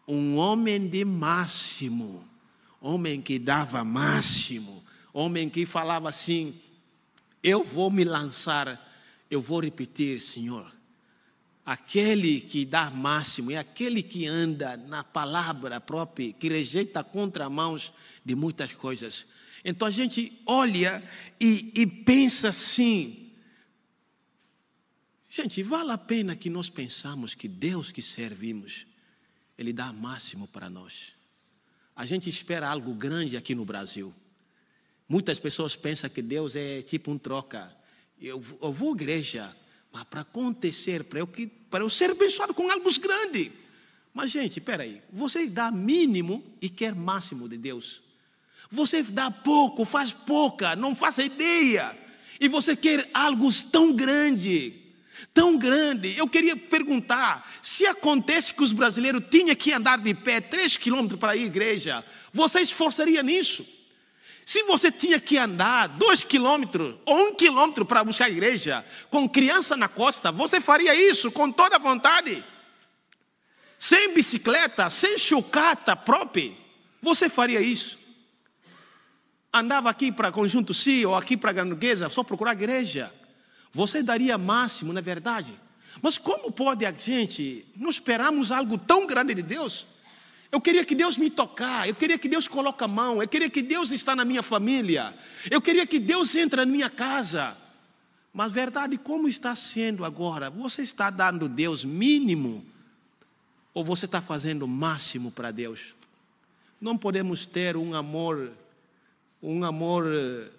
um 0.07 0.37
homem 0.37 0.87
de 0.87 1.05
máximo, 1.05 2.25
homem 2.81 3.21
que 3.21 3.39
dava 3.39 3.83
máximo, 3.83 4.83
homem 5.13 5.49
que 5.49 5.65
falava 5.65 6.09
assim: 6.09 6.55
eu 7.43 7.63
vou 7.65 7.91
me 7.91 8.05
lançar, 8.05 8.79
eu 9.31 9.41
vou 9.41 9.61
repetir, 9.61 10.21
Senhor. 10.21 10.73
Aquele 11.65 12.41
que 12.41 12.65
dá 12.65 12.91
máximo 12.91 13.51
é 13.51 13.59
aquele 13.59 14.03
que 14.03 14.27
anda 14.27 14.77
na 14.77 15.05
palavra 15.05 15.81
própria, 15.81 16.33
que 16.33 16.49
rejeita 16.49 17.05
contramãos 17.05 17.93
de 18.25 18.35
muitas 18.35 18.73
coisas. 18.73 19.27
Então 19.65 19.89
a 19.89 19.91
gente 19.91 20.41
olha 20.47 21.03
e, 21.41 21.73
e 21.75 21.87
pensa 21.87 22.49
assim. 22.49 23.33
Gente, 25.29 25.63
vale 25.63 25.93
a 25.93 25.99
pena 25.99 26.35
que 26.35 26.49
nós 26.49 26.69
pensamos 26.69 27.35
que 27.35 27.47
Deus 27.47 27.93
que 27.93 28.01
servimos, 28.01 28.87
Ele 29.57 29.73
dá 29.73 29.93
máximo 29.93 30.49
para 30.49 30.71
nós. 30.71 31.13
A 31.95 32.07
gente 32.07 32.31
espera 32.31 32.69
algo 32.69 32.95
grande 32.95 33.37
aqui 33.37 33.55
no 33.55 33.65
Brasil. 33.65 34.15
Muitas 35.09 35.39
pessoas 35.39 35.75
pensam 35.75 36.09
que 36.09 36.23
Deus 36.23 36.55
é 36.55 36.83
tipo 36.83 37.11
um 37.11 37.19
troca. 37.19 37.75
Eu, 38.21 38.43
eu 38.61 38.73
vou 38.73 38.93
à 38.93 38.95
igreja, 38.95 39.57
mas 39.93 40.05
para 40.05 40.21
acontecer, 40.21 41.05
para 41.05 41.19
eu, 41.21 41.29
eu 41.73 41.91
ser 41.91 42.11
abençoado 42.11 42.55
com 42.55 42.71
algo 42.71 42.91
grande. 43.01 43.53
Mas, 44.13 44.31
gente, 44.31 44.59
espera 44.59 44.83
aí. 44.83 45.03
Você 45.13 45.47
dá 45.49 45.71
mínimo 45.71 46.45
e 46.61 46.69
quer 46.69 46.95
máximo 46.95 47.49
de 47.49 47.57
Deus. 47.57 48.03
Você 48.71 49.03
dá 49.03 49.31
pouco, 49.31 49.85
faz 49.85 50.13
pouca, 50.13 50.77
não 50.77 50.95
faça 50.95 51.23
ideia. 51.23 51.97
E 52.41 52.49
você 52.49 52.77
quer 52.77 53.09
algo 53.15 53.49
tão 53.71 53.93
grande, 53.93 54.75
tão 55.33 55.57
grande. 55.57 56.15
Eu 56.17 56.29
queria 56.29 56.57
perguntar: 56.57 57.51
se 57.63 57.87
acontece 57.87 58.53
que 58.53 58.63
os 58.63 58.73
brasileiros 58.73 59.25
tinham 59.31 59.57
que 59.57 59.73
andar 59.73 59.99
de 59.99 60.15
pé 60.15 60.41
três 60.41 60.77
quilômetros 60.77 61.19
para 61.19 61.35
ir 61.35 61.45
à 61.45 61.47
igreja, 61.47 62.05
você 62.33 62.61
esforçaria 62.61 63.23
nisso? 63.23 63.67
Se 64.45 64.63
você 64.63 64.91
tinha 64.91 65.21
que 65.21 65.37
andar 65.37 65.89
dois 65.89 66.23
quilômetros 66.23 66.97
ou 67.05 67.29
um 67.29 67.35
quilômetro 67.35 67.85
para 67.85 68.03
buscar 68.03 68.27
a 68.27 68.31
igreja, 68.31 68.85
com 69.11 69.29
criança 69.29 69.77
na 69.77 69.89
costa, 69.89 70.33
você 70.33 70.59
faria 70.59 70.95
isso 70.95 71.31
com 71.31 71.53
toda 71.53 71.77
a 71.77 71.79
vontade? 71.79 72.43
Sem 73.79 74.15
bicicleta, 74.15 74.89
sem 74.89 75.19
chocata 75.19 75.95
própria, 75.95 76.53
você 77.03 77.29
faria 77.29 77.61
isso? 77.61 77.99
Andava 79.53 79.91
aqui 79.91 80.13
para 80.13 80.33
Conjunto 80.33 80.75
Si 80.75 81.05
ou 81.05 81.15
aqui 81.15 81.37
para 81.37 81.53
Granoguesa, 81.53 82.09
só 82.09 82.23
procurar 82.23 82.53
igreja. 82.53 83.13
Você 83.73 84.03
daria 84.03 84.39
máximo, 84.39 84.93
na 84.93 85.01
é 85.01 85.03
verdade. 85.03 85.53
Mas 86.03 86.17
como 86.17 86.51
pode 86.53 86.85
a 86.87 86.93
gente, 86.93 87.67
não 87.77 87.91
esperamos 87.91 88.51
algo 88.51 88.79
tão 88.79 89.07
grande 89.07 89.35
de 89.35 89.43
Deus? 89.43 89.87
Eu 90.51 90.61
queria 90.61 90.85
que 90.85 90.95
Deus 90.95 91.17
me 91.17 91.29
tocar, 91.29 91.87
eu 91.87 91.95
queria 91.95 92.19
que 92.19 92.29
Deus 92.29 92.49
coloque 92.49 92.83
a 92.83 92.89
mão, 92.89 93.21
eu 93.21 93.29
queria 93.29 93.51
que 93.51 93.61
Deus 93.61 93.91
está 93.91 94.17
na 94.17 94.25
minha 94.25 94.43
família, 94.43 95.15
eu 95.51 95.61
queria 95.61 95.87
que 95.87 95.99
Deus 95.99 96.35
entre 96.35 96.65
na 96.65 96.67
minha 96.67 96.89
casa. 96.89 97.57
Mas 98.33 98.51
verdade, 98.53 98.97
como 98.97 99.29
está 99.29 99.55
sendo 99.55 100.05
agora? 100.05 100.49
Você 100.49 100.83
está 100.83 101.11
dando 101.11 101.49
Deus 101.49 101.85
mínimo 101.85 102.65
ou 103.75 103.85
você 103.85 104.07
está 104.07 104.23
fazendo 104.23 104.65
o 104.65 104.69
máximo 104.69 105.31
para 105.31 105.51
Deus? 105.51 105.95
Não 106.81 106.97
podemos 106.97 107.45
ter 107.45 107.77
um 107.77 107.95
amor 107.95 108.53
um 109.43 109.65
amor 109.65 110.05
eh, 110.07 110.51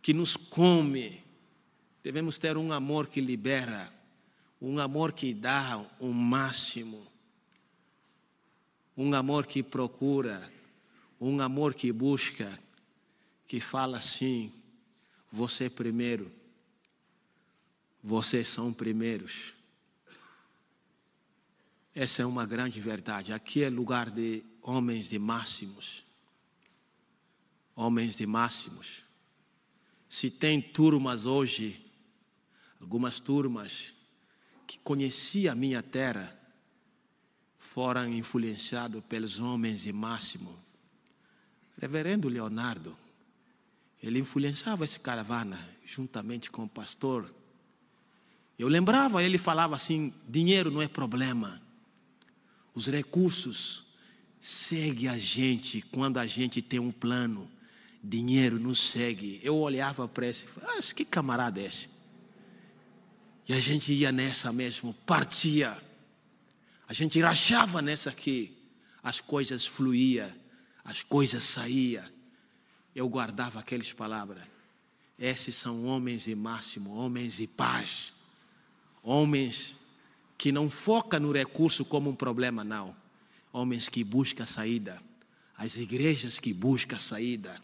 que 0.00 0.12
nos 0.12 0.36
come. 0.36 1.22
Devemos 2.02 2.38
ter 2.38 2.56
um 2.56 2.72
amor 2.72 3.06
que 3.06 3.20
libera, 3.20 3.90
um 4.60 4.78
amor 4.78 5.12
que 5.12 5.32
dá 5.32 5.78
o 5.98 6.06
um 6.06 6.12
máximo, 6.12 7.02
um 8.96 9.14
amor 9.14 9.46
que 9.46 9.62
procura, 9.62 10.50
um 11.20 11.40
amor 11.40 11.74
que 11.74 11.90
busca, 11.90 12.58
que 13.48 13.58
fala 13.58 13.98
assim: 13.98 14.52
você 15.32 15.68
primeiro. 15.68 16.30
Vocês 18.06 18.48
são 18.48 18.70
primeiros. 18.70 19.54
Essa 21.94 22.20
é 22.20 22.26
uma 22.26 22.44
grande 22.44 22.78
verdade. 22.78 23.32
Aqui 23.32 23.62
é 23.62 23.70
lugar 23.70 24.10
de 24.10 24.44
homens 24.60 25.08
de 25.08 25.18
máximos. 25.18 26.03
Homens 27.74 28.16
de 28.16 28.26
máximos. 28.26 29.02
Se 30.08 30.30
tem 30.30 30.60
turmas 30.60 31.26
hoje, 31.26 31.84
algumas 32.80 33.18
turmas 33.18 33.94
que 34.66 34.78
conheciam 34.78 35.52
a 35.52 35.56
minha 35.56 35.82
terra, 35.82 36.38
foram 37.58 38.08
influenciados 38.08 39.02
pelos 39.08 39.40
homens 39.40 39.82
de 39.82 39.92
máximo. 39.92 40.56
Reverendo 41.80 42.28
Leonardo, 42.28 42.96
ele 44.02 44.20
influenciava 44.20 44.84
essa 44.84 44.98
caravana 44.98 45.58
juntamente 45.84 46.50
com 46.50 46.64
o 46.64 46.68
pastor. 46.68 47.34
Eu 48.56 48.68
lembrava, 48.68 49.22
ele 49.22 49.38
falava 49.38 49.74
assim: 49.74 50.14
dinheiro 50.28 50.70
não 50.70 50.80
é 50.80 50.86
problema 50.86 51.60
os 52.74 52.86
recursos 52.88 53.84
segue 54.40 55.06
a 55.06 55.16
gente 55.16 55.80
quando 55.80 56.18
a 56.18 56.26
gente 56.26 56.60
tem 56.60 56.80
um 56.80 56.90
plano. 56.90 57.48
Dinheiro 58.06 58.58
nos 58.58 58.90
segue. 58.90 59.40
Eu 59.42 59.56
olhava 59.56 60.06
para 60.06 60.26
esse, 60.26 60.44
ah, 60.62 60.78
que 60.94 61.06
camarada 61.06 61.58
é 61.58 61.64
esse? 61.64 61.88
E 63.48 63.54
a 63.54 63.58
gente 63.58 63.94
ia 63.94 64.12
nessa 64.12 64.52
mesmo, 64.52 64.92
partia. 65.06 65.80
A 66.86 66.92
gente 66.92 67.18
rachava 67.18 67.80
nessa 67.80 68.10
aqui. 68.10 68.54
As 69.02 69.22
coisas 69.22 69.66
fluíam, 69.66 70.30
as 70.84 71.02
coisas 71.02 71.44
saíam. 71.44 72.04
Eu 72.94 73.08
guardava 73.08 73.58
aquelas 73.58 73.90
palavras. 73.90 74.44
Esses 75.18 75.56
são 75.56 75.86
homens 75.86 76.24
de 76.24 76.34
máximo, 76.34 76.94
homens 76.94 77.38
de 77.38 77.46
paz. 77.46 78.12
Homens 79.02 79.76
que 80.36 80.52
não 80.52 80.68
foca 80.68 81.18
no 81.18 81.32
recurso 81.32 81.86
como 81.86 82.10
um 82.10 82.14
problema, 82.14 82.62
não. 82.62 82.94
Homens 83.50 83.88
que 83.88 84.04
buscam 84.04 84.44
saída, 84.44 85.00
as 85.56 85.76
igrejas 85.76 86.38
que 86.38 86.52
buscam 86.52 86.98
saída, 86.98 87.54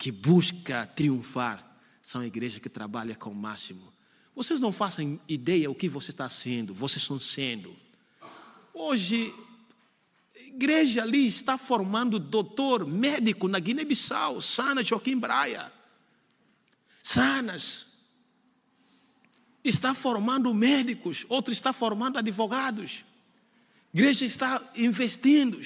que 0.00 0.10
buscam 0.10 0.86
triunfar, 0.96 1.62
são 2.00 2.24
igrejas 2.24 2.58
que 2.58 2.70
trabalham 2.70 3.14
com 3.16 3.28
o 3.28 3.34
máximo. 3.34 3.92
Vocês 4.34 4.58
não 4.58 4.72
fazem 4.72 5.20
ideia 5.28 5.70
o 5.70 5.74
que 5.74 5.90
você 5.90 6.10
está 6.10 6.26
sendo, 6.26 6.72
vocês 6.72 7.02
estão 7.02 7.20
sendo. 7.20 7.76
Hoje, 8.72 9.30
a 10.34 10.40
igreja 10.40 11.02
ali 11.02 11.26
está 11.26 11.58
formando 11.58 12.18
doutor, 12.18 12.86
médico 12.86 13.46
na 13.46 13.58
Guiné-Bissau, 13.58 14.40
Sana 14.40 14.82
Joaquim 14.82 15.18
Braia. 15.18 15.70
Sanas, 17.02 17.86
está 19.62 19.94
formando 19.94 20.54
médicos, 20.54 21.26
outro 21.28 21.52
está 21.52 21.74
formando 21.74 22.16
advogados. 22.16 23.04
Igreja 23.92 24.24
está 24.24 24.66
investindo. 24.76 25.60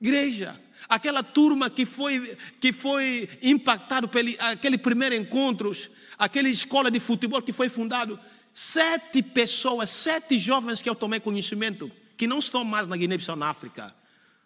Igreja, 0.00 0.56
aquela 0.88 1.22
turma 1.22 1.70
que 1.70 1.86
foi, 1.86 2.36
que 2.60 2.72
foi 2.72 3.28
impactado 3.42 4.08
pelo 4.08 4.30
aquele 4.38 4.78
primeiro 4.78 5.14
encontro, 5.14 5.72
aquela 6.18 6.48
escola 6.48 6.90
de 6.90 7.00
futebol 7.00 7.42
que 7.42 7.52
foi 7.52 7.68
fundado, 7.68 8.18
sete 8.52 9.22
pessoas, 9.22 9.90
sete 9.90 10.38
jovens 10.38 10.82
que 10.82 10.88
eu 10.88 10.94
tomei 10.94 11.20
conhecimento, 11.20 11.90
que 12.16 12.26
não 12.26 12.38
estão 12.38 12.64
mais 12.64 12.86
na 12.86 12.96
Guiné-Bissau, 12.96 13.36
na 13.36 13.48
África, 13.48 13.94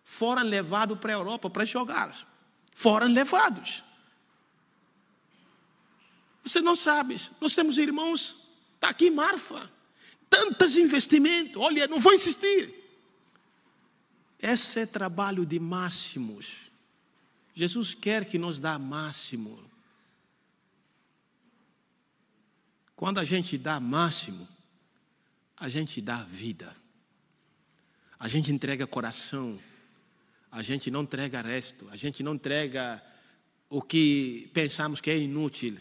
foram 0.04 0.42
levados 0.42 0.98
para 0.98 1.12
a 1.12 1.16
Europa 1.16 1.48
para 1.48 1.64
jogar. 1.64 2.14
Foram 2.74 3.08
levados. 3.08 3.82
Você 6.44 6.60
não 6.60 6.76
sabe. 6.76 7.16
Nós 7.40 7.54
temos 7.54 7.78
irmãos, 7.78 8.36
está 8.74 8.90
aqui 8.90 9.10
Marfa. 9.10 9.70
Tantos 10.28 10.76
investimentos. 10.76 11.56
Olha, 11.56 11.86
não 11.86 11.98
vou 12.00 12.12
insistir. 12.12 12.83
Esse 14.46 14.80
é 14.80 14.86
trabalho 14.86 15.46
de 15.46 15.58
máximos. 15.58 16.70
Jesus 17.54 17.94
quer 17.94 18.26
que 18.26 18.36
nos 18.36 18.58
dá 18.58 18.78
máximo. 18.78 19.58
Quando 22.94 23.20
a 23.20 23.24
gente 23.24 23.56
dá 23.56 23.80
máximo, 23.80 24.46
a 25.56 25.70
gente 25.70 26.02
dá 26.02 26.24
vida. 26.24 26.76
A 28.18 28.28
gente 28.28 28.52
entrega 28.52 28.86
coração. 28.86 29.58
A 30.52 30.62
gente 30.62 30.90
não 30.90 31.04
entrega 31.04 31.40
resto. 31.40 31.88
A 31.88 31.96
gente 31.96 32.22
não 32.22 32.34
entrega 32.34 33.02
o 33.70 33.80
que 33.80 34.50
pensamos 34.52 35.00
que 35.00 35.08
é 35.08 35.18
inútil 35.18 35.78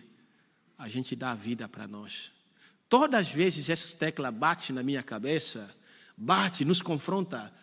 a 0.78 0.88
gente 0.88 1.18
dá 1.18 1.36
vida 1.36 1.68
para 1.68 1.86
nós. 1.86 2.32
Todas 2.88 3.28
as 3.28 3.34
vezes 3.34 3.70
essa 3.70 3.94
tecla 3.96 4.32
bate 4.32 4.72
na 4.72 4.84
minha 4.84 5.04
cabeça, 5.04 5.70
bate, 6.16 6.64
nos 6.64 6.82
confronta. 6.82 7.54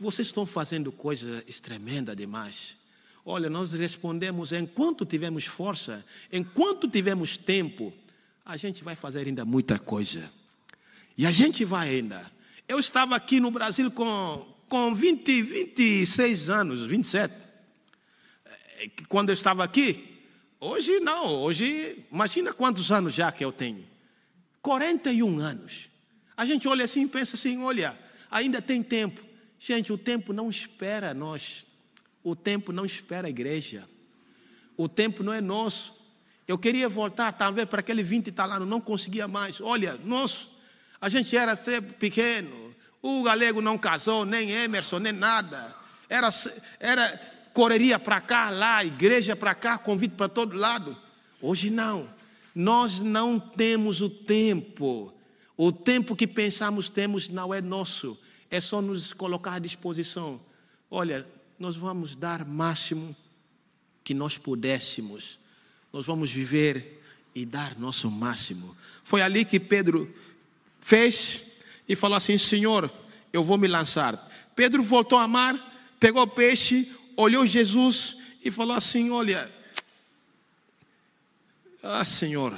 Vocês 0.00 0.28
estão 0.28 0.46
fazendo 0.46 0.90
coisa 0.90 1.44
tremenda 1.62 2.16
demais. 2.16 2.76
Olha, 3.24 3.50
nós 3.50 3.72
respondemos 3.72 4.50
enquanto 4.50 5.04
tivermos 5.04 5.44
força, 5.44 6.04
enquanto 6.32 6.88
tivermos 6.88 7.36
tempo, 7.36 7.92
a 8.44 8.56
gente 8.56 8.82
vai 8.82 8.96
fazer 8.96 9.26
ainda 9.26 9.44
muita 9.44 9.78
coisa. 9.78 10.32
E 11.16 11.26
a 11.26 11.30
gente 11.30 11.64
vai 11.64 11.90
ainda. 11.90 12.30
Eu 12.66 12.78
estava 12.78 13.14
aqui 13.14 13.38
no 13.38 13.50
Brasil 13.50 13.90
com, 13.90 14.46
com 14.68 14.94
20, 14.94 15.42
26 15.42 16.48
anos, 16.48 16.86
27. 16.86 17.34
É, 18.78 18.90
quando 19.06 19.28
eu 19.28 19.34
estava 19.34 19.62
aqui, 19.62 20.10
Hoje 20.62 21.00
não, 21.00 21.26
hoje, 21.26 22.04
imagina 22.12 22.52
quantos 22.52 22.92
anos 22.92 23.14
já 23.14 23.32
que 23.32 23.42
eu 23.42 23.50
tenho. 23.50 23.82
41 24.60 25.38
anos. 25.40 25.88
A 26.36 26.44
gente 26.44 26.68
olha 26.68 26.84
assim 26.84 27.04
e 27.04 27.08
pensa 27.08 27.34
assim: 27.34 27.62
olha, 27.62 27.98
ainda 28.30 28.60
tem 28.60 28.82
tempo. 28.82 29.24
Gente, 29.62 29.92
o 29.92 29.98
tempo 29.98 30.32
não 30.32 30.48
espera 30.48 31.12
nós. 31.12 31.66
O 32.24 32.34
tempo 32.34 32.72
não 32.72 32.86
espera 32.86 33.26
a 33.26 33.30
igreja. 33.30 33.86
O 34.74 34.88
tempo 34.88 35.22
não 35.22 35.34
é 35.34 35.40
nosso. 35.42 35.94
Eu 36.48 36.56
queria 36.56 36.88
voltar, 36.88 37.34
talvez, 37.34 37.68
para 37.68 37.80
aquele 37.80 38.02
20 38.02 38.32
talano, 38.32 38.64
não 38.64 38.80
conseguia 38.80 39.28
mais. 39.28 39.60
Olha, 39.60 40.00
nosso, 40.02 40.50
a 40.98 41.10
gente 41.10 41.36
era 41.36 41.54
pequeno. 41.98 42.74
O 43.02 43.22
galego 43.22 43.60
não 43.60 43.76
casou, 43.76 44.24
nem 44.24 44.50
Emerson, 44.50 44.98
nem 44.98 45.12
nada. 45.12 45.76
Era, 46.08 46.30
era 46.80 47.20
correria 47.52 47.98
para 47.98 48.20
cá, 48.20 48.48
lá, 48.48 48.82
igreja 48.82 49.36
para 49.36 49.54
cá, 49.54 49.76
convite 49.76 50.14
para 50.14 50.28
todo 50.28 50.56
lado. 50.56 50.96
Hoje 51.40 51.68
não. 51.68 52.08
Nós 52.54 53.00
não 53.00 53.38
temos 53.38 54.00
o 54.00 54.08
tempo. 54.08 55.12
O 55.54 55.70
tempo 55.70 56.16
que 56.16 56.26
pensamos 56.26 56.88
temos 56.88 57.28
não 57.28 57.52
é 57.52 57.60
nosso. 57.60 58.18
É 58.50 58.60
só 58.60 58.82
nos 58.82 59.12
colocar 59.12 59.54
à 59.54 59.58
disposição. 59.58 60.40
Olha, 60.90 61.26
nós 61.58 61.76
vamos 61.76 62.16
dar 62.16 62.44
máximo 62.44 63.14
que 64.02 64.12
nós 64.12 64.36
pudéssemos. 64.36 65.38
Nós 65.92 66.06
vamos 66.06 66.30
viver 66.30 67.00
e 67.34 67.44
dar 67.44 67.78
nosso 67.78 68.10
máximo. 68.10 68.76
Foi 69.04 69.22
ali 69.22 69.44
que 69.44 69.60
Pedro 69.60 70.12
fez 70.80 71.42
e 71.88 71.94
falou 71.94 72.16
assim: 72.16 72.38
Senhor, 72.38 72.90
eu 73.32 73.44
vou 73.44 73.58
me 73.58 73.68
lançar. 73.68 74.28
Pedro 74.56 74.82
voltou 74.82 75.18
a 75.18 75.28
mar, 75.28 75.94
pegou 75.98 76.22
o 76.22 76.26
peixe, 76.26 76.92
olhou 77.16 77.46
Jesus 77.46 78.16
e 78.44 78.50
falou 78.50 78.76
assim: 78.76 79.10
Olha, 79.10 79.50
ah, 81.82 82.04
Senhor, 82.04 82.56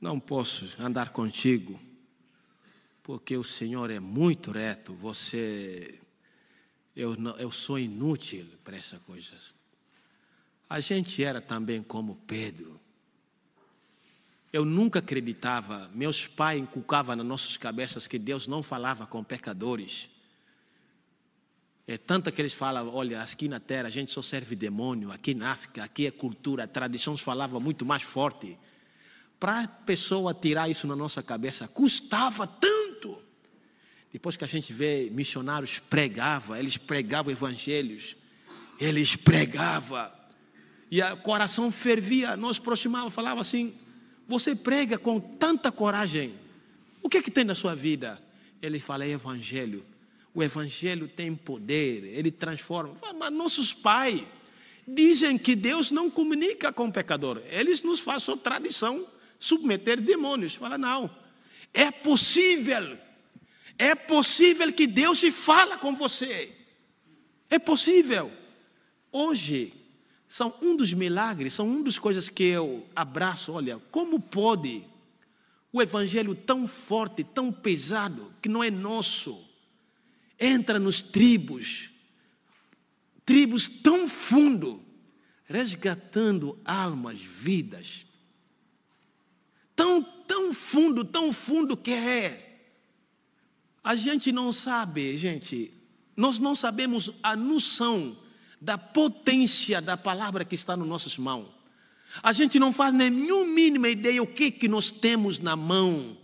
não 0.00 0.20
posso 0.20 0.68
andar 0.78 1.10
contigo, 1.10 1.78
porque 3.08 3.38
o 3.38 3.42
Senhor 3.42 3.90
é 3.90 3.98
muito 3.98 4.50
reto, 4.50 4.92
você, 4.92 5.98
eu, 6.94 7.16
eu 7.38 7.50
sou 7.50 7.78
inútil 7.78 8.46
para 8.62 8.76
essas 8.76 9.00
coisas. 9.00 9.54
A 10.68 10.78
gente 10.80 11.24
era 11.24 11.40
também 11.40 11.82
como 11.82 12.16
Pedro. 12.26 12.78
Eu 14.52 14.62
nunca 14.62 14.98
acreditava, 14.98 15.90
meus 15.94 16.26
pais 16.26 16.60
inculcavam 16.60 17.16
nas 17.16 17.24
nossas 17.24 17.56
cabeças 17.56 18.06
que 18.06 18.18
Deus 18.18 18.46
não 18.46 18.62
falava 18.62 19.06
com 19.06 19.24
pecadores. 19.24 20.10
É 21.86 21.96
tanto 21.96 22.30
que 22.30 22.42
eles 22.42 22.52
falam, 22.52 22.94
olha, 22.94 23.22
aqui 23.22 23.48
na 23.48 23.58
terra 23.58 23.88
a 23.88 23.90
gente 23.90 24.12
só 24.12 24.20
serve 24.20 24.54
demônio, 24.54 25.10
aqui 25.10 25.32
na 25.32 25.52
África, 25.52 25.82
aqui 25.82 26.06
é 26.06 26.10
cultura, 26.10 26.64
a 26.64 26.68
tradição 26.68 27.16
falava 27.16 27.58
muito 27.58 27.86
mais 27.86 28.02
forte. 28.02 28.58
Para 29.40 29.60
a 29.60 29.66
pessoa 29.66 30.34
tirar 30.34 30.68
isso 30.68 30.86
na 30.86 30.94
nossa 30.94 31.22
cabeça, 31.22 31.66
custava 31.66 32.46
tanto. 32.46 32.87
Depois 34.12 34.36
que 34.36 34.44
a 34.44 34.48
gente 34.48 34.72
vê 34.72 35.10
missionários 35.10 35.78
pregavam, 35.78 36.56
eles 36.56 36.76
pregavam 36.76 37.30
evangelhos, 37.30 38.16
eles 38.80 39.16
pregavam, 39.16 40.10
e 40.90 41.02
o 41.02 41.16
coração 41.18 41.70
fervia, 41.70 42.36
nós 42.36 42.58
aproximávamos, 42.58 43.12
falava 43.12 43.40
assim, 43.40 43.74
você 44.26 44.54
prega 44.54 44.96
com 44.96 45.20
tanta 45.20 45.70
coragem, 45.70 46.34
o 47.02 47.08
que 47.08 47.18
é 47.18 47.22
que 47.22 47.30
tem 47.30 47.44
na 47.44 47.54
sua 47.54 47.74
vida? 47.74 48.20
Ele 48.60 48.80
fala, 48.80 49.04
é 49.04 49.10
evangelho. 49.10 49.84
O 50.34 50.42
Evangelho 50.42 51.08
tem 51.08 51.34
poder, 51.34 52.04
ele 52.04 52.30
transforma. 52.30 52.96
Mas 53.18 53.32
nossos 53.32 53.72
pais, 53.72 54.22
dizem 54.86 55.36
que 55.36 55.56
Deus 55.56 55.90
não 55.90 56.08
comunica 56.08 56.72
com 56.72 56.86
o 56.86 56.92
pecador. 56.92 57.42
Eles 57.50 57.82
nos 57.82 57.98
fazem 57.98 58.36
tradição 58.36 59.06
submeter 59.38 60.00
demônios. 60.00 60.54
Fala, 60.54 60.78
não. 60.78 61.10
É 61.74 61.90
possível. 61.90 62.96
É 63.78 63.94
possível 63.94 64.72
que 64.72 64.86
Deus 64.86 65.20
se 65.20 65.30
fala 65.30 65.78
com 65.78 65.94
você. 65.94 66.52
É 67.48 67.58
possível. 67.58 68.30
Hoje, 69.12 69.72
são 70.26 70.54
um 70.60 70.76
dos 70.76 70.92
milagres, 70.92 71.54
são 71.54 71.66
uma 71.66 71.84
das 71.84 71.98
coisas 71.98 72.28
que 72.28 72.42
eu 72.42 72.86
abraço. 72.94 73.52
Olha, 73.52 73.80
como 73.90 74.18
pode 74.20 74.84
o 75.72 75.80
evangelho 75.80 76.34
tão 76.34 76.66
forte, 76.66 77.22
tão 77.22 77.52
pesado, 77.52 78.32
que 78.42 78.48
não 78.48 78.64
é 78.64 78.70
nosso, 78.70 79.38
entra 80.38 80.78
nos 80.78 81.00
tribos, 81.00 81.90
tribos 83.24 83.68
tão 83.68 84.08
fundo, 84.08 84.82
resgatando 85.44 86.58
almas, 86.64 87.18
vidas. 87.20 88.04
Tão, 89.76 90.02
tão 90.02 90.52
fundo, 90.52 91.04
tão 91.04 91.32
fundo 91.32 91.76
que 91.76 91.92
é. 91.92 92.47
A 93.88 93.96
gente 93.96 94.30
não 94.30 94.52
sabe, 94.52 95.16
gente, 95.16 95.72
nós 96.14 96.38
não 96.38 96.54
sabemos 96.54 97.10
a 97.22 97.34
noção 97.34 98.14
da 98.60 98.76
potência 98.76 99.80
da 99.80 99.96
palavra 99.96 100.44
que 100.44 100.54
está 100.54 100.76
nas 100.76 100.86
nossas 100.86 101.16
mãos. 101.16 101.46
A 102.22 102.34
gente 102.34 102.58
não 102.58 102.70
faz 102.70 102.92
nenhuma 102.92 103.46
mínima 103.46 103.88
ideia 103.88 104.22
o 104.22 104.26
que, 104.26 104.50
que 104.50 104.68
nós 104.68 104.90
temos 104.90 105.38
na 105.38 105.56
mão 105.56 106.18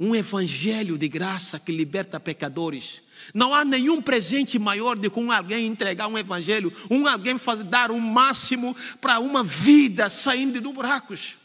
um 0.00 0.14
evangelho 0.14 0.96
de 0.96 1.08
graça 1.08 1.60
que 1.60 1.70
liberta 1.70 2.18
pecadores. 2.18 3.02
Não 3.34 3.52
há 3.52 3.62
nenhum 3.62 4.00
presente 4.00 4.58
maior 4.58 4.96
do 4.96 5.10
que 5.10 5.20
um 5.20 5.30
alguém 5.30 5.66
entregar 5.66 6.06
um 6.06 6.16
evangelho, 6.16 6.72
um 6.88 7.06
alguém 7.06 7.36
fazer, 7.36 7.64
dar 7.64 7.90
o 7.90 7.96
um 7.96 8.00
máximo 8.00 8.74
para 8.98 9.18
uma 9.18 9.44
vida 9.44 10.08
saindo 10.08 10.58
de 10.58 10.72
buracos. 10.72 11.36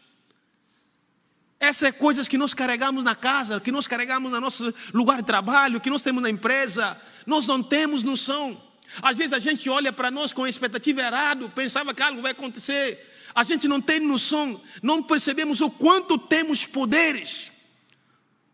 Essas 1.59 1.89
é 1.89 1.91
coisas 1.91 2.27
que 2.27 2.37
nós 2.37 2.53
carregamos 2.53 3.03
na 3.03 3.15
casa, 3.15 3.59
que 3.59 3.71
nós 3.71 3.85
carregamos 3.85 4.31
no 4.31 4.39
nosso 4.39 4.73
lugar 4.93 5.17
de 5.17 5.25
trabalho, 5.25 5.81
que 5.81 5.89
nós 5.89 6.01
temos 6.01 6.23
na 6.23 6.29
empresa, 6.29 6.99
nós 7.25 7.45
não 7.45 7.61
temos 7.61 8.01
noção. 8.01 8.61
Às 9.01 9.17
vezes 9.17 9.33
a 9.33 9.39
gente 9.39 9.69
olha 9.69 9.91
para 9.91 10.09
nós 10.09 10.31
com 10.31 10.47
expectativa 10.47 11.01
errada, 11.01 11.49
pensava 11.49 11.93
que 11.93 12.01
algo 12.01 12.21
vai 12.21 12.31
acontecer. 12.31 13.05
A 13.35 13.43
gente 13.43 13.67
não 13.67 13.81
tem 13.81 13.99
noção, 13.99 14.61
não 14.81 15.03
percebemos 15.03 15.61
o 15.61 15.69
quanto 15.69 16.17
temos 16.17 16.65
poderes 16.65 17.51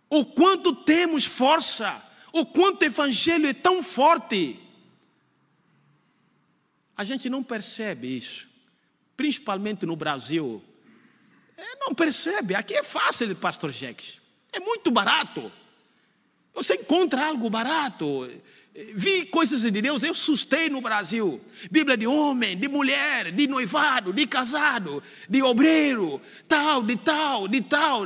o 0.10 0.26
quanto 0.26 0.74
temos 0.74 1.26
força, 1.26 2.02
o 2.32 2.46
quanto 2.46 2.82
o 2.82 2.86
Evangelho 2.86 3.48
é 3.48 3.54
tão 3.54 3.82
forte. 3.82 4.60
A 6.96 7.04
gente 7.04 7.30
não 7.30 7.44
percebe 7.44 8.16
isso, 8.16 8.48
principalmente 9.18 9.86
no 9.86 9.96
Brasil. 9.96 10.64
É, 11.58 11.76
não 11.80 11.94
percebe, 11.94 12.56
aqui 12.56 12.74
é 12.74 12.84
fácil, 12.84 13.34
pastor 13.36 13.72
Jex. 13.72 14.20
É 14.52 14.60
muito 14.60 14.92
barato. 14.92 15.52
Você 16.54 16.76
encontra 16.76 17.26
algo 17.26 17.50
barato. 17.50 18.30
Vi 18.94 19.26
coisas 19.28 19.62
de 19.62 19.82
Deus, 19.82 20.04
eu 20.04 20.14
sustei 20.14 20.70
no 20.70 20.82
Brasil. 20.82 21.42
Bíblia 21.72 21.96
de 21.96 22.08
homem, 22.08 22.58
de 22.58 22.68
mulher, 22.68 23.32
de 23.32 23.48
noivado, 23.48 24.12
de 24.12 24.28
casado, 24.28 25.02
de 25.30 25.42
obreiro, 25.42 26.22
tal, 26.48 26.84
de 26.84 26.98
tal, 26.98 27.48
de 27.48 27.62
tal. 27.62 28.06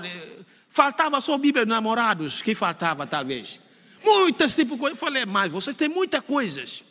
Faltava 0.69 1.19
só 1.21 1.37
Bíblia 1.37 1.65
de 1.65 1.69
namorados, 1.69 2.41
que 2.41 2.53
faltava 2.53 3.07
talvez. 3.07 3.59
Muitas 4.03 4.55
tipo 4.55 4.75
de 4.75 4.79
coisas. 4.79 4.99
Eu 4.99 5.05
falei, 5.05 5.25
mas 5.25 5.51
vocês 5.51 5.75
têm 5.75 5.89
muitas 5.89 6.21
coisas. 6.21 6.83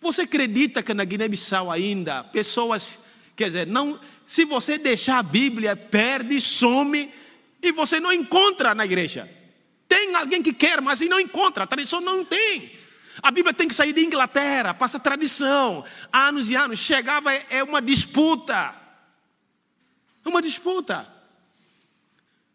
Você 0.00 0.22
acredita 0.22 0.82
que 0.82 0.94
na 0.94 1.04
Guiné-Bissau 1.04 1.70
ainda 1.70 2.24
pessoas, 2.24 2.98
quer 3.40 3.46
dizer, 3.46 3.66
não, 3.66 3.98
se 4.26 4.44
você 4.44 4.76
deixar 4.76 5.18
a 5.18 5.22
Bíblia, 5.22 5.74
perde, 5.74 6.38
some 6.42 7.10
e 7.62 7.72
você 7.72 7.98
não 7.98 8.12
encontra 8.12 8.74
na 8.74 8.84
igreja. 8.84 9.30
Tem 9.88 10.14
alguém 10.14 10.42
que 10.42 10.52
quer, 10.52 10.82
mas 10.82 11.00
não 11.00 11.18
encontra, 11.18 11.64
a 11.64 11.66
tradição 11.66 12.02
não 12.02 12.22
tem. 12.22 12.70
A 13.22 13.30
Bíblia 13.30 13.54
tem 13.54 13.66
que 13.66 13.74
sair 13.74 13.94
de 13.94 14.02
Inglaterra, 14.02 14.74
passa 14.74 15.00
tradição, 15.00 15.82
anos 16.12 16.50
e 16.50 16.54
anos. 16.54 16.78
Chegava, 16.78 17.32
é 17.32 17.64
uma 17.64 17.80
disputa. 17.80 18.74
É 20.22 20.28
uma 20.28 20.42
disputa. 20.42 21.08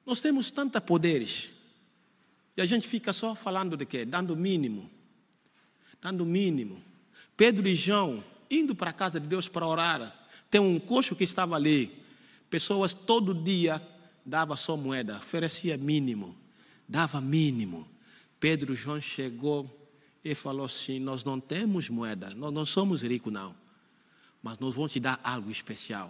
Nós 0.06 0.22
temos 0.22 0.52
tantos 0.52 0.82
poderes. 0.82 1.52
E 2.56 2.62
a 2.62 2.66
gente 2.66 2.88
fica 2.88 3.12
só 3.12 3.34
falando 3.34 3.76
de 3.76 3.88
quê? 3.88 4.06
Dando 4.06 4.34
o 4.34 4.38
mínimo. 4.38 4.90
Dando 6.00 6.22
o 6.22 6.28
mínimo. 6.28 6.82
Pedro 7.36 7.68
e 7.68 7.74
João 7.74 8.24
indo 8.52 8.76
para 8.76 8.92
a 8.92 8.94
casa 8.94 9.20
de 9.20 9.28
Deus 9.28 9.48
para 9.48 9.68
orar. 9.68 10.25
Tem 10.56 10.62
um 10.62 10.80
coxo 10.80 11.18
que 11.18 11.26
estava 11.26 11.54
ali. 11.58 11.92
Pessoas 12.50 12.94
todo 12.94 13.34
dia 13.34 13.86
dava 14.26 14.56
só 14.56 14.78
moeda, 14.78 15.18
oferecia 15.18 15.76
mínimo, 15.76 16.34
dava 16.88 17.20
mínimo. 17.20 17.86
Pedro 18.40 18.74
João 18.74 19.02
chegou 19.02 19.70
e 20.24 20.34
falou 20.34 20.66
assim: 20.66 20.98
Nós 20.98 21.26
não 21.26 21.42
temos 21.42 21.90
moeda, 21.90 22.34
nós 22.36 22.54
não 22.54 22.66
somos 22.66 23.02
ricos, 23.02 23.34
não, 23.34 23.54
mas 24.42 24.58
nós 24.58 24.74
vamos 24.76 24.94
te 24.94 25.00
dar 25.02 25.20
algo 25.22 25.52
especial. 25.52 26.10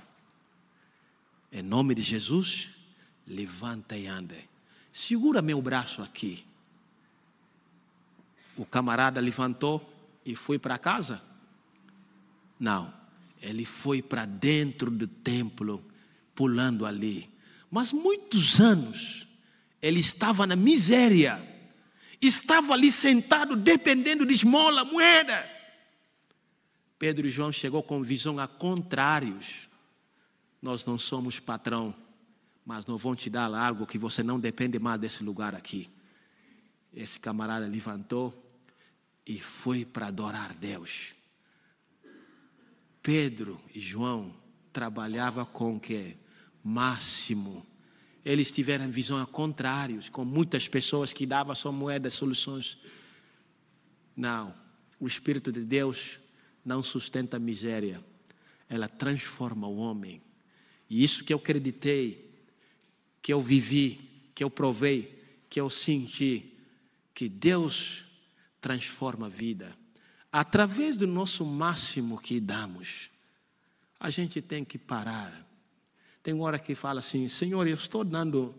Em 1.52 1.64
nome 1.64 1.96
de 1.96 2.04
Jesus, 2.04 2.70
levanta 3.26 3.98
e 3.98 4.06
anda. 4.06 4.38
Segura 4.92 5.42
meu 5.42 5.60
braço 5.60 6.04
aqui. 6.04 6.46
O 8.56 8.64
camarada 8.64 9.20
levantou 9.20 9.82
e 10.24 10.36
foi 10.36 10.60
para 10.60 10.78
casa? 10.78 11.20
Não, 12.60 12.94
ele 13.46 13.66
foi 13.66 14.02
para 14.02 14.26
dentro 14.26 14.90
do 14.90 15.08
templo, 15.08 15.86
pulando 16.34 16.86
ali. 16.86 17.30
Mas 17.70 17.92
muitos 17.92 18.60
anos 18.60 19.28
ele 19.82 20.00
estava 20.00 20.48
na 20.48 20.56
miséria, 20.56 21.44
estava 22.22 22.74
ali 22.74 22.92
sentado, 22.92 23.56
dependendo 23.56 24.26
de 24.26 24.34
esmola, 24.34 24.84
moeda. 24.84 25.50
Pedro 26.98 27.28
e 27.28 27.30
João 27.30 27.52
chegou 27.52 27.84
com 27.84 28.02
visão 28.02 28.40
a 28.40 28.48
contrários. 28.48 29.70
Nós 30.62 30.86
não 30.86 30.98
somos 30.98 31.40
patrão 31.40 31.94
mas 32.66 32.88
não 32.88 32.98
vão 32.98 33.16
te 33.16 33.30
dar 33.30 33.54
algo 33.54 33.86
que 33.86 34.00
você 34.00 34.24
não 34.24 34.40
depende 34.40 34.80
mais 34.80 35.00
desse 35.00 35.24
lugar 35.24 35.54
aqui. 35.54 35.88
Esse 36.92 37.20
camarada 37.20 37.68
levantou 37.68 38.34
e 39.26 39.40
foi 39.40 39.86
para 39.86 40.08
adorar 40.08 40.56
Deus. 40.56 41.14
Pedro 43.06 43.62
e 43.72 43.80
João 43.80 44.34
trabalhavam 44.74 45.46
com 45.46 45.80
que 45.80 46.18
máximo. 46.64 47.64
Eles 48.26 48.52
tiveram 48.52 48.90
visão 48.90 49.22
a 49.22 49.28
contrários, 49.28 50.10
com 50.10 50.26
muitas 50.26 50.68
pessoas 50.68 51.14
que 51.14 51.24
davam 51.24 51.54
só 51.54 51.72
moedas, 51.72 52.16
soluções. 52.16 52.80
Não, 54.18 54.56
o 55.00 55.06
Espírito 55.06 55.52
de 55.52 55.60
Deus 55.60 56.20
não 56.66 56.82
sustenta 56.82 57.38
a 57.38 57.40
miséria, 57.40 58.04
ela 58.68 58.88
transforma 58.88 59.68
o 59.68 59.78
homem. 59.78 60.20
E 60.90 61.04
isso 61.04 61.24
que 61.24 61.32
eu 61.32 61.38
acreditei 61.38 62.34
que 63.22 63.32
eu 63.32 63.40
vivi, 63.40 64.00
que 64.34 64.44
eu 64.44 64.50
provei, 64.50 65.24
que 65.48 65.62
eu 65.62 65.70
senti, 65.70 66.58
que 67.14 67.30
Deus 67.30 68.04
transforma 68.60 69.28
a 69.28 69.30
vida. 69.30 69.78
Através 70.38 70.98
do 70.98 71.08
nosso 71.08 71.46
máximo 71.46 72.20
que 72.20 72.42
damos, 72.42 73.10
a 73.98 74.10
gente 74.10 74.42
tem 74.42 74.66
que 74.66 74.78
parar. 74.78 75.48
Tem 76.22 76.38
hora 76.42 76.60
que 76.60 76.76
fala 76.76 77.00
assim: 77.00 77.30
Senhor, 77.30 77.66
eu 77.66 77.76
estou 77.76 78.04
dando 78.04 78.54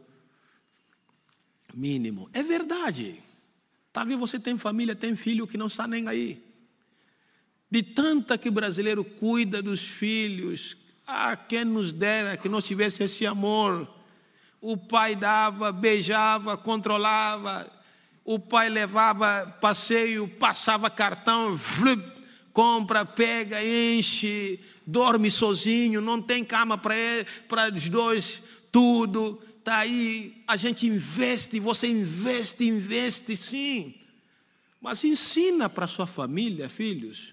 mínimo. 1.75 2.31
É 2.33 2.43
verdade. 2.43 3.23
Talvez 3.93 4.19
você 4.19 4.41
tem 4.41 4.57
família, 4.57 4.97
tem 4.97 5.15
filho 5.17 5.47
que 5.47 5.59
não 5.59 5.67
está 5.67 5.87
nem 5.87 6.09
aí. 6.09 6.43
De 7.71 7.83
tanta 7.83 8.39
que 8.39 8.49
o 8.49 8.53
brasileiro 8.53 9.05
cuida 9.05 9.61
dos 9.61 9.83
filhos, 9.83 10.79
ah, 11.07 11.37
quem 11.37 11.67
nos 11.67 11.93
dera 11.93 12.39
que 12.39 12.49
nós 12.49 12.65
tivesse 12.65 13.03
esse 13.03 13.27
amor 13.27 13.87
o 14.61 14.77
pai 14.77 15.15
dava, 15.15 15.71
beijava, 15.71 16.57
controlava, 16.57 17.71
o 18.27 18.41
pai 18.41 18.69
levava 18.69 19.47
passeio, 19.61 20.27
passava 20.27 20.91
cartão, 20.91 21.57
flup, 21.57 22.05
compra, 22.53 23.05
pega, 23.05 23.65
enche, 23.65 24.59
dorme 24.85 25.31
sozinho, 25.31 26.01
não 26.01 26.21
tem 26.21 26.45
cama 26.45 26.77
para 26.77 27.73
os 27.73 27.89
dois, 27.89 28.43
tudo. 28.73 29.41
Está 29.59 29.79
aí, 29.79 30.43
a 30.45 30.57
gente 30.57 30.89
investe, 30.89 31.61
você 31.61 31.87
investe, 31.87 32.65
investe 32.65 33.37
sim. 33.37 33.95
Mas 34.81 35.05
ensina 35.05 35.69
para 35.69 35.87
sua 35.87 36.07
família, 36.07 36.69
filhos. 36.69 37.33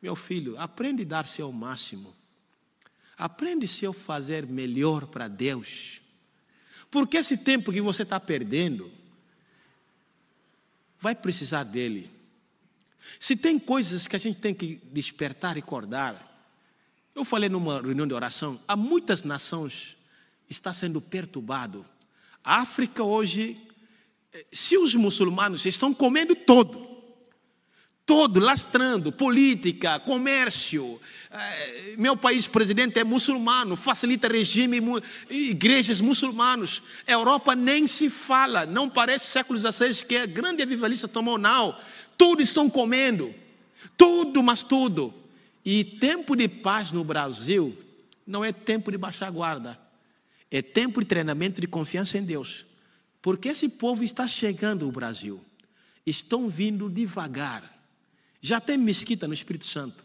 Meu 0.00 0.16
filho, 0.16 0.58
aprende 0.58 1.02
a 1.02 1.06
dar 1.06 1.28
seu 1.28 1.52
máximo. 1.52 2.16
Aprende 3.16 3.68
seu 3.68 3.92
fazer 3.92 4.46
melhor 4.46 5.06
para 5.06 5.28
Deus. 5.28 6.00
Porque 6.90 7.18
esse 7.18 7.36
tempo 7.36 7.70
que 7.70 7.82
você 7.82 8.04
está 8.04 8.18
perdendo, 8.18 8.90
vai 11.00 11.14
precisar 11.14 11.64
dele. 11.64 12.10
Se 13.18 13.34
tem 13.34 13.58
coisas 13.58 14.06
que 14.06 14.14
a 14.14 14.18
gente 14.18 14.38
tem 14.38 14.54
que 14.54 14.80
despertar 14.92 15.56
e 15.56 15.60
acordar, 15.60 16.28
Eu 17.12 17.24
falei 17.24 17.48
numa 17.48 17.82
reunião 17.82 18.06
de 18.06 18.14
oração, 18.14 18.60
há 18.68 18.76
muitas 18.76 19.24
nações 19.24 19.96
está 20.48 20.72
sendo 20.72 21.00
perturbado. 21.00 21.84
A 22.42 22.60
África 22.60 23.02
hoje, 23.02 23.56
eh, 24.32 24.46
se 24.52 24.78
os 24.78 24.94
muçulmanos 24.94 25.66
estão 25.66 25.92
comendo 25.92 26.34
todo, 26.34 26.88
todo 28.06 28.40
lastrando, 28.40 29.12
política, 29.12 30.00
comércio. 30.00 31.00
É, 31.30 31.94
meu 31.96 32.16
país 32.16 32.48
presidente 32.48 32.98
é 32.98 33.04
muçulmano, 33.04 33.76
facilita 33.76 34.26
regime, 34.26 34.78
igrejas 35.28 36.00
muçulmanos. 36.00 36.82
Europa 37.06 37.54
nem 37.54 37.86
se 37.86 38.10
fala, 38.10 38.66
não 38.66 38.88
parece 38.88 39.26
século 39.26 39.58
XVI 39.58 40.04
que 40.04 40.16
a 40.16 40.26
grande 40.26 40.62
avivalista 40.62 41.06
tomou, 41.06 41.38
não. 41.38 41.78
Tudo 42.18 42.42
estão 42.42 42.68
comendo, 42.68 43.32
tudo, 43.96 44.42
mas 44.42 44.62
tudo. 44.62 45.14
E 45.64 45.84
tempo 45.84 46.34
de 46.34 46.48
paz 46.48 46.90
no 46.90 47.04
Brasil 47.04 47.78
não 48.26 48.44
é 48.44 48.52
tempo 48.52 48.90
de 48.90 48.98
baixar 48.98 49.30
guarda, 49.30 49.78
é 50.50 50.60
tempo 50.60 51.00
de 51.00 51.06
treinamento 51.06 51.60
de 51.60 51.66
confiança 51.66 52.18
em 52.18 52.24
Deus. 52.24 52.66
Porque 53.22 53.50
esse 53.50 53.68
povo 53.68 54.02
está 54.02 54.26
chegando 54.26 54.84
ao 54.84 54.90
Brasil, 54.90 55.40
estão 56.04 56.48
vindo 56.48 56.90
devagar 56.90 57.80
já 58.40 58.60
tem 58.60 58.78
mesquita 58.78 59.28
no 59.28 59.34
Espírito 59.34 59.66
Santo. 59.66 60.04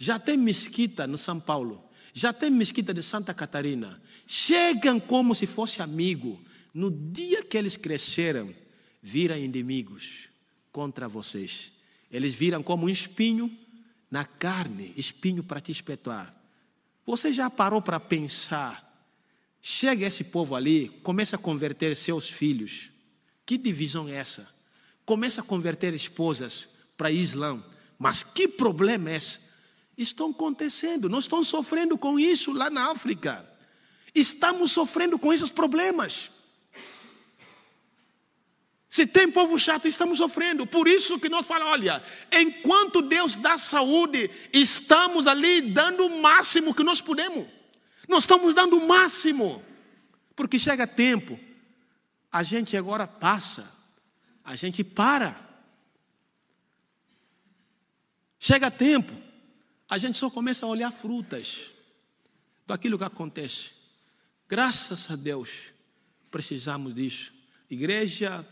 Já 0.00 0.18
tem 0.18 0.34
mesquita 0.34 1.06
no 1.06 1.18
São 1.18 1.38
Paulo. 1.38 1.84
Já 2.14 2.32
tem 2.32 2.50
mesquita 2.50 2.94
de 2.94 3.02
Santa 3.02 3.34
Catarina. 3.34 4.00
Chegam 4.26 4.98
como 4.98 5.34
se 5.34 5.44
fosse 5.44 5.82
amigo. 5.82 6.42
No 6.72 6.90
dia 6.90 7.44
que 7.44 7.58
eles 7.58 7.76
cresceram, 7.76 8.54
viram 9.02 9.36
inimigos 9.36 10.30
contra 10.72 11.06
vocês. 11.06 11.70
Eles 12.10 12.32
viram 12.32 12.62
como 12.62 12.86
um 12.86 12.88
espinho 12.88 13.54
na 14.10 14.24
carne, 14.24 14.94
espinho 14.96 15.44
para 15.44 15.60
te 15.60 15.70
espetar. 15.70 16.34
Você 17.04 17.30
já 17.30 17.50
parou 17.50 17.82
para 17.82 18.00
pensar? 18.00 18.88
Chega 19.60 20.06
esse 20.06 20.24
povo 20.24 20.54
ali, 20.54 20.88
começa 21.02 21.36
a 21.36 21.38
converter 21.38 21.94
seus 21.94 22.30
filhos. 22.30 22.88
Que 23.44 23.58
divisão 23.58 24.08
é 24.08 24.14
essa? 24.14 24.48
Começa 25.04 25.42
a 25.42 25.44
converter 25.44 25.92
esposas 25.92 26.70
para 26.96 27.10
Islã. 27.10 27.62
Mas 27.98 28.22
que 28.22 28.48
problema 28.48 29.10
é 29.10 29.16
esse? 29.16 29.49
Estão 30.00 30.30
acontecendo, 30.30 31.10
nós 31.10 31.24
estamos 31.24 31.46
sofrendo 31.48 31.98
com 31.98 32.18
isso 32.18 32.52
lá 32.52 32.70
na 32.70 32.90
África. 32.90 33.46
Estamos 34.14 34.72
sofrendo 34.72 35.18
com 35.18 35.30
esses 35.30 35.50
problemas. 35.50 36.30
Se 38.88 39.06
tem 39.06 39.30
povo 39.30 39.58
chato, 39.58 39.86
estamos 39.86 40.16
sofrendo. 40.16 40.66
Por 40.66 40.88
isso 40.88 41.18
que 41.18 41.28
nós 41.28 41.44
falamos, 41.44 41.74
olha, 41.74 42.02
enquanto 42.32 43.02
Deus 43.02 43.36
dá 43.36 43.58
saúde, 43.58 44.30
estamos 44.54 45.26
ali 45.26 45.60
dando 45.60 46.06
o 46.06 46.22
máximo 46.22 46.74
que 46.74 46.82
nós 46.82 47.02
podemos. 47.02 47.46
Nós 48.08 48.22
estamos 48.22 48.54
dando 48.54 48.78
o 48.78 48.88
máximo. 48.88 49.62
Porque 50.34 50.58
chega 50.58 50.86
tempo, 50.86 51.38
a 52.32 52.42
gente 52.42 52.74
agora 52.74 53.06
passa, 53.06 53.70
a 54.42 54.56
gente 54.56 54.82
para. 54.82 55.38
Chega 58.38 58.70
tempo, 58.70 59.12
a 59.90 59.98
gente 59.98 60.16
só 60.16 60.30
começa 60.30 60.64
a 60.64 60.68
olhar 60.68 60.92
frutas 60.92 61.72
daquilo 62.64 62.96
que 62.96 63.02
acontece. 63.02 63.72
Graças 64.48 65.10
a 65.10 65.16
Deus, 65.16 65.50
precisamos 66.30 66.94
disso. 66.94 67.32
A 67.68 67.74
igreja 67.74 68.46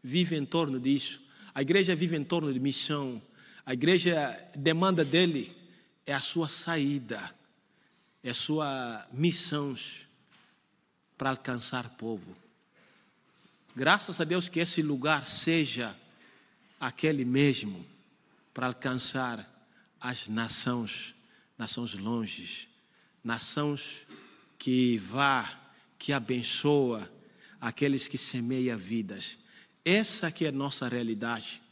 vive 0.00 0.36
em 0.36 0.46
torno 0.46 0.78
disso. 0.78 1.20
A 1.52 1.62
igreja 1.62 1.96
vive 1.96 2.16
em 2.16 2.22
torno 2.22 2.52
de 2.52 2.60
missão. 2.60 3.20
A 3.66 3.74
igreja 3.74 4.40
demanda 4.54 5.04
dele 5.04 5.52
é 6.06 6.14
a 6.14 6.20
sua 6.20 6.48
saída, 6.48 7.34
é 8.22 8.30
a 8.30 8.34
sua 8.34 9.04
missão 9.12 9.76
para 11.18 11.30
alcançar 11.30 11.88
povo. 11.96 12.36
Graças 13.74 14.20
a 14.20 14.24
Deus 14.24 14.48
que 14.48 14.60
esse 14.60 14.80
lugar 14.80 15.26
seja 15.26 15.96
aquele 16.78 17.24
mesmo 17.24 17.84
para 18.52 18.68
alcançar 18.68 19.53
as 20.04 20.28
nações, 20.28 21.14
nações 21.56 21.94
longes, 21.94 22.68
nações 23.24 24.06
que 24.58 24.98
vá, 24.98 25.58
que 25.98 26.12
abençoa 26.12 27.10
aqueles 27.58 28.06
que 28.06 28.18
semeiam 28.18 28.76
vidas. 28.76 29.38
Essa 29.82 30.30
que 30.30 30.44
é 30.44 30.48
a 30.48 30.52
nossa 30.52 30.86
realidade, 30.86 31.62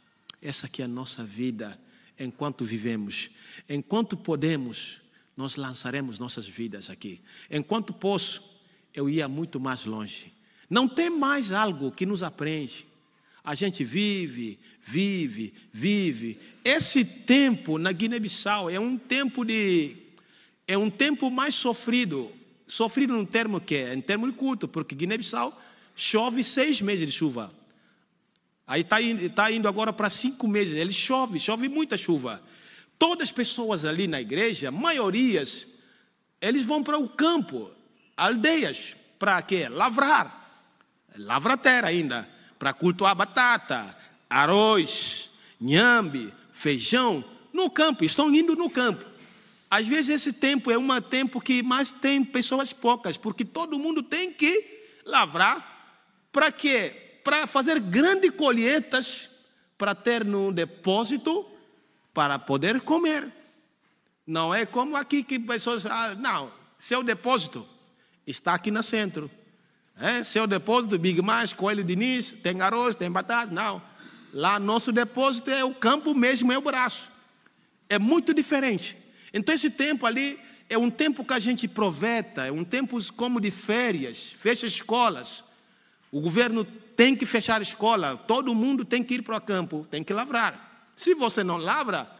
essa 0.40 0.66
que 0.66 0.80
é 0.80 0.86
a 0.86 0.88
nossa 0.88 1.22
vida 1.22 1.78
enquanto 2.18 2.64
vivemos. 2.64 3.28
Enquanto 3.68 4.16
podemos, 4.16 5.02
nós 5.36 5.56
lançaremos 5.56 6.18
nossas 6.18 6.48
vidas 6.48 6.88
aqui. 6.88 7.20
Enquanto 7.50 7.92
posso, 7.92 8.42
eu 8.94 9.10
ia 9.10 9.28
muito 9.28 9.60
mais 9.60 9.84
longe. 9.84 10.32
Não 10.70 10.88
tem 10.88 11.10
mais 11.10 11.52
algo 11.52 11.92
que 11.92 12.06
nos 12.06 12.22
aprende. 12.22 12.86
A 13.44 13.54
gente 13.56 13.82
vive, 13.82 14.58
vive, 14.84 15.52
vive. 15.72 16.38
Esse 16.64 17.04
tempo 17.04 17.76
na 17.76 17.90
Guiné-Bissau 17.90 18.70
é 18.70 18.78
um 18.78 18.96
tempo 18.96 19.44
de 19.44 19.96
é 20.66 20.78
um 20.78 20.88
tempo 20.88 21.28
mais 21.28 21.54
sofrido. 21.54 22.30
Sofrido 22.68 23.14
no 23.14 23.26
termo 23.26 23.60
que 23.60 23.74
é, 23.74 23.94
em 23.94 24.00
termo 24.00 24.30
de 24.30 24.36
culto, 24.36 24.68
porque 24.68 24.94
Guiné-Bissau 24.94 25.60
chove 25.96 26.44
seis 26.44 26.80
meses 26.80 27.04
de 27.04 27.12
chuva. 27.12 27.52
Aí 28.64 28.82
está 28.82 29.02
indo, 29.02 29.28
tá 29.30 29.50
indo 29.50 29.66
agora 29.68 29.92
para 29.92 30.08
cinco 30.08 30.46
meses. 30.46 30.76
Ele 30.76 30.92
chove, 30.92 31.40
chove 31.40 31.68
muita 31.68 31.96
chuva. 31.96 32.40
Todas 32.96 33.28
as 33.28 33.32
pessoas 33.32 33.84
ali 33.84 34.06
na 34.06 34.20
igreja, 34.20 34.70
maiorias, 34.70 35.66
eles 36.40 36.64
vão 36.64 36.80
para 36.80 36.96
o 36.96 37.08
campo, 37.08 37.72
aldeias, 38.16 38.94
para 39.18 39.42
quê? 39.42 39.68
Lavrar. 39.68 40.38
Lavra 41.16 41.54
a 41.54 41.56
terra 41.56 41.88
ainda 41.88 42.31
para 42.62 42.72
cultuar 42.72 43.12
batata, 43.16 43.92
arroz, 44.30 45.28
nhambe, 45.60 46.32
feijão, 46.52 47.24
no 47.52 47.68
campo, 47.68 48.04
estão 48.04 48.32
indo 48.32 48.54
no 48.54 48.70
campo. 48.70 49.04
Às 49.68 49.88
vezes 49.88 50.10
esse 50.10 50.32
tempo 50.32 50.70
é 50.70 50.78
um 50.78 51.00
tempo 51.00 51.40
que 51.40 51.60
mais 51.60 51.90
tem 51.90 52.24
pessoas 52.24 52.72
poucas, 52.72 53.16
porque 53.16 53.44
todo 53.44 53.80
mundo 53.80 54.00
tem 54.00 54.32
que 54.32 54.84
lavrar. 55.04 55.98
Para 56.30 56.52
quê? 56.52 57.18
Para 57.24 57.48
fazer 57.48 57.80
grandes 57.80 58.30
colheitas, 58.30 59.28
para 59.76 59.92
ter 59.92 60.24
no 60.24 60.52
depósito, 60.52 61.44
para 62.14 62.38
poder 62.38 62.80
comer. 62.82 63.26
Não 64.24 64.54
é 64.54 64.64
como 64.64 64.94
aqui 64.94 65.24
que 65.24 65.36
pessoas. 65.36 65.84
Ah, 65.84 66.14
não, 66.14 66.52
seu 66.78 67.02
depósito 67.02 67.66
está 68.24 68.54
aqui 68.54 68.70
no 68.70 68.84
centro. 68.84 69.28
É, 69.98 70.24
seu 70.24 70.46
depósito, 70.46 70.98
Big 70.98 71.20
Mais, 71.22 71.52
Coelho 71.52 71.84
Diniz, 71.84 72.32
tem 72.42 72.60
arroz, 72.60 72.94
tem 72.94 73.10
batata. 73.10 73.52
Não. 73.52 73.82
Lá 74.32 74.58
nosso 74.58 74.90
depósito 74.90 75.50
é 75.50 75.64
o 75.64 75.74
campo 75.74 76.14
mesmo, 76.14 76.52
é 76.52 76.58
o 76.58 76.62
braço. 76.62 77.10
É 77.88 77.98
muito 77.98 78.32
diferente. 78.32 78.96
Então 79.32 79.54
esse 79.54 79.70
tempo 79.70 80.06
ali 80.06 80.38
é 80.68 80.78
um 80.78 80.90
tempo 80.90 81.24
que 81.24 81.34
a 81.34 81.38
gente 81.38 81.68
proveta, 81.68 82.46
é 82.46 82.52
um 82.52 82.64
tempo 82.64 82.98
como 83.14 83.40
de 83.40 83.50
férias, 83.50 84.34
fecha 84.38 84.66
escolas. 84.66 85.44
O 86.10 86.20
governo 86.20 86.64
tem 86.96 87.14
que 87.14 87.26
fechar 87.26 87.60
a 87.60 87.62
escola, 87.62 88.16
todo 88.16 88.54
mundo 88.54 88.84
tem 88.84 89.02
que 89.02 89.14
ir 89.14 89.22
para 89.22 89.36
o 89.36 89.40
campo, 89.40 89.86
tem 89.90 90.02
que 90.02 90.12
lavrar. 90.12 90.90
Se 90.96 91.14
você 91.14 91.44
não 91.44 91.56
lavra, 91.58 92.10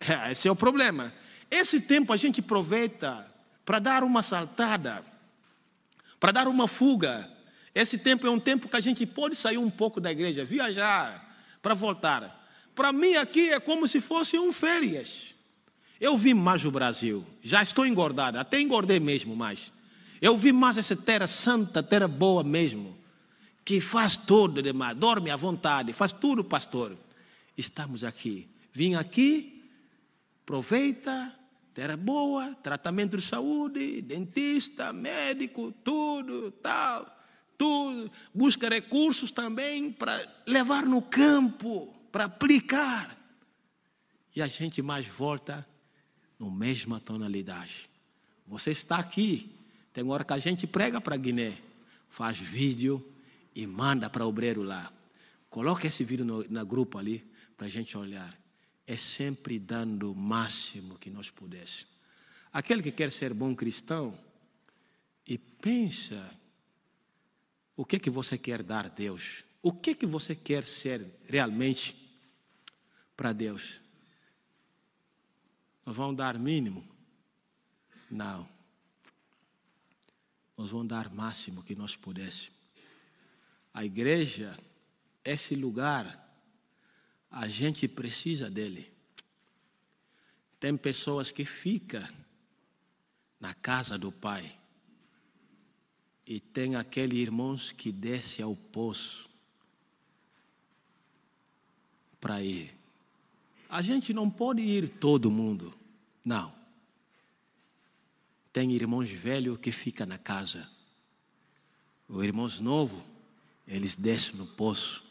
esse 0.30 0.48
é 0.48 0.50
o 0.50 0.56
problema. 0.56 1.12
Esse 1.50 1.80
tempo 1.80 2.12
a 2.12 2.16
gente 2.16 2.40
aproveita 2.40 3.26
para 3.64 3.78
dar 3.78 4.02
uma 4.02 4.22
saltada 4.22 5.04
para 6.18 6.32
dar 6.32 6.48
uma 6.48 6.66
fuga. 6.66 7.30
Esse 7.74 7.98
tempo 7.98 8.26
é 8.26 8.30
um 8.30 8.40
tempo 8.40 8.68
que 8.68 8.76
a 8.76 8.80
gente 8.80 9.06
pode 9.06 9.36
sair 9.36 9.58
um 9.58 9.70
pouco 9.70 10.00
da 10.00 10.10
igreja, 10.10 10.44
viajar, 10.44 11.36
para 11.62 11.74
voltar. 11.74 12.38
Para 12.74 12.92
mim 12.92 13.14
aqui 13.14 13.50
é 13.50 13.60
como 13.60 13.86
se 13.86 14.00
fosse 14.00 14.38
um 14.38 14.52
férias. 14.52 15.34
Eu 16.00 16.16
vi 16.16 16.32
mais 16.32 16.64
o 16.64 16.70
Brasil, 16.70 17.26
já 17.42 17.62
estou 17.62 17.84
engordado, 17.84 18.38
até 18.38 18.60
engordei 18.60 19.00
mesmo 19.00 19.34
mais. 19.34 19.72
Eu 20.20 20.36
vi 20.36 20.52
mais 20.52 20.76
essa 20.76 20.96
terra 20.96 21.26
santa, 21.26 21.82
terra 21.82 22.08
boa 22.08 22.44
mesmo, 22.44 22.96
que 23.64 23.80
faz 23.80 24.16
tudo 24.16 24.62
demais, 24.62 24.96
dorme 24.96 25.30
à 25.30 25.36
vontade, 25.36 25.92
faz 25.92 26.12
tudo, 26.12 26.44
pastor. 26.44 26.96
Estamos 27.56 28.04
aqui. 28.04 28.48
Vim 28.72 28.94
aqui, 28.94 29.64
aproveita, 30.44 31.34
terra 31.78 31.96
boa, 31.96 32.56
tratamento 32.56 33.16
de 33.16 33.22
saúde, 33.22 34.02
dentista, 34.02 34.92
médico, 34.92 35.72
tudo, 35.84 36.50
tal, 36.50 37.06
tudo. 37.56 38.10
Busca 38.34 38.68
recursos 38.68 39.30
também 39.30 39.92
para 39.92 40.26
levar 40.44 40.84
no 40.84 41.00
campo, 41.00 41.86
para 42.10 42.24
aplicar. 42.24 43.16
E 44.34 44.42
a 44.42 44.48
gente 44.48 44.82
mais 44.82 45.06
volta 45.06 45.64
na 46.36 46.50
mesma 46.50 46.98
tonalidade. 46.98 47.88
Você 48.44 48.72
está 48.72 48.96
aqui, 48.96 49.48
tem 49.92 50.02
hora 50.10 50.24
que 50.24 50.32
a 50.32 50.38
gente 50.40 50.66
prega 50.66 51.00
para 51.00 51.16
Guiné, 51.16 51.58
faz 52.10 52.38
vídeo 52.38 53.08
e 53.54 53.68
manda 53.68 54.10
para 54.10 54.24
o 54.24 54.28
obreiro 54.28 54.64
lá. 54.64 54.92
Coloca 55.48 55.86
esse 55.86 56.02
vídeo 56.02 56.24
no, 56.24 56.44
na 56.50 56.64
grupo 56.64 56.98
ali 56.98 57.24
para 57.56 57.68
a 57.68 57.70
gente 57.70 57.96
olhar 57.96 58.36
é 58.88 58.96
sempre 58.96 59.58
dando 59.58 60.10
o 60.10 60.16
máximo 60.16 60.98
que 60.98 61.10
nós 61.10 61.28
pudéssemos. 61.28 61.92
aquele 62.50 62.82
que 62.82 62.90
quer 62.90 63.12
ser 63.12 63.34
bom 63.34 63.54
cristão 63.54 64.18
e 65.26 65.36
pensa 65.36 66.34
o 67.76 67.84
que 67.84 67.98
que 67.98 68.08
você 68.08 68.38
quer 68.38 68.62
dar 68.62 68.86
a 68.86 68.88
Deus? 68.88 69.44
O 69.62 69.74
que 69.74 69.94
que 69.94 70.06
você 70.06 70.34
quer 70.34 70.64
ser 70.64 71.04
realmente 71.28 71.94
para 73.14 73.34
Deus? 73.34 73.82
Nós 75.84 75.94
vamos 75.94 76.16
dar 76.16 76.38
mínimo? 76.38 76.82
Não. 78.10 78.48
Nós 80.56 80.70
vamos 80.70 80.88
dar 80.88 81.10
máximo 81.12 81.62
que 81.62 81.74
nós 81.74 81.94
pudéssemos. 81.94 82.56
A 83.74 83.84
igreja, 83.84 84.58
esse 85.22 85.54
lugar, 85.54 86.27
a 87.30 87.48
gente 87.48 87.86
precisa 87.86 88.50
dele. 88.50 88.90
Tem 90.58 90.76
pessoas 90.76 91.30
que 91.30 91.44
ficam 91.44 92.06
na 93.40 93.54
casa 93.54 93.96
do 93.96 94.10
Pai 94.10 94.58
e 96.26 96.40
tem 96.40 96.76
aquele 96.76 97.16
irmãos 97.16 97.72
que 97.72 97.92
desce 97.92 98.42
ao 98.42 98.54
poço 98.54 99.28
para 102.20 102.42
ir. 102.42 102.74
A 103.68 103.80
gente 103.82 104.12
não 104.12 104.28
pode 104.28 104.62
ir 104.62 104.88
todo 104.88 105.30
mundo, 105.30 105.72
não. 106.24 106.52
Tem 108.52 108.72
irmãos 108.72 109.10
velhos 109.10 109.58
que 109.58 109.70
ficam 109.70 110.06
na 110.06 110.18
casa. 110.18 110.68
Os 112.08 112.24
irmãos 112.24 112.58
novos, 112.58 113.02
eles 113.66 113.94
descem 113.94 114.34
no 114.36 114.46
poço. 114.46 115.04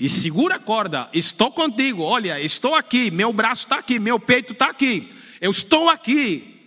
E 0.00 0.08
segura 0.08 0.54
a 0.54 0.58
corda, 0.58 1.10
estou 1.12 1.52
contigo, 1.52 2.02
olha, 2.02 2.40
estou 2.40 2.74
aqui, 2.74 3.10
meu 3.10 3.34
braço 3.34 3.64
está 3.64 3.76
aqui, 3.76 3.98
meu 3.98 4.18
peito 4.18 4.54
está 4.54 4.70
aqui, 4.70 5.14
eu 5.42 5.50
estou 5.50 5.90
aqui. 5.90 6.58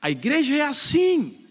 A 0.00 0.10
igreja 0.10 0.56
é 0.56 0.62
assim 0.62 1.46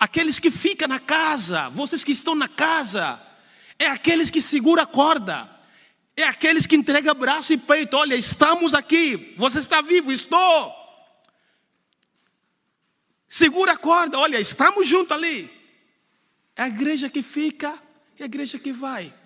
aqueles 0.00 0.40
que 0.40 0.50
ficam 0.50 0.88
na 0.88 0.98
casa, 0.98 1.68
vocês 1.68 2.02
que 2.02 2.10
estão 2.10 2.34
na 2.34 2.48
casa, 2.48 3.22
é 3.78 3.86
aqueles 3.86 4.30
que 4.30 4.42
segura 4.42 4.82
a 4.82 4.86
corda, 4.86 5.48
é 6.16 6.24
aqueles 6.24 6.66
que 6.66 6.74
entregam 6.74 7.14
braço 7.14 7.52
e 7.52 7.56
peito, 7.56 7.96
olha, 7.96 8.16
estamos 8.16 8.74
aqui, 8.74 9.36
você 9.38 9.60
está 9.60 9.80
vivo, 9.80 10.10
estou. 10.10 10.74
Segura 13.28 13.74
a 13.74 13.78
corda, 13.78 14.18
olha, 14.18 14.40
estamos 14.40 14.88
juntos 14.88 15.16
ali. 15.16 15.48
É 16.56 16.62
a 16.62 16.68
igreja 16.68 17.08
que 17.08 17.22
fica, 17.22 17.80
é 18.18 18.24
a 18.24 18.26
igreja 18.26 18.58
que 18.58 18.72
vai. 18.72 19.21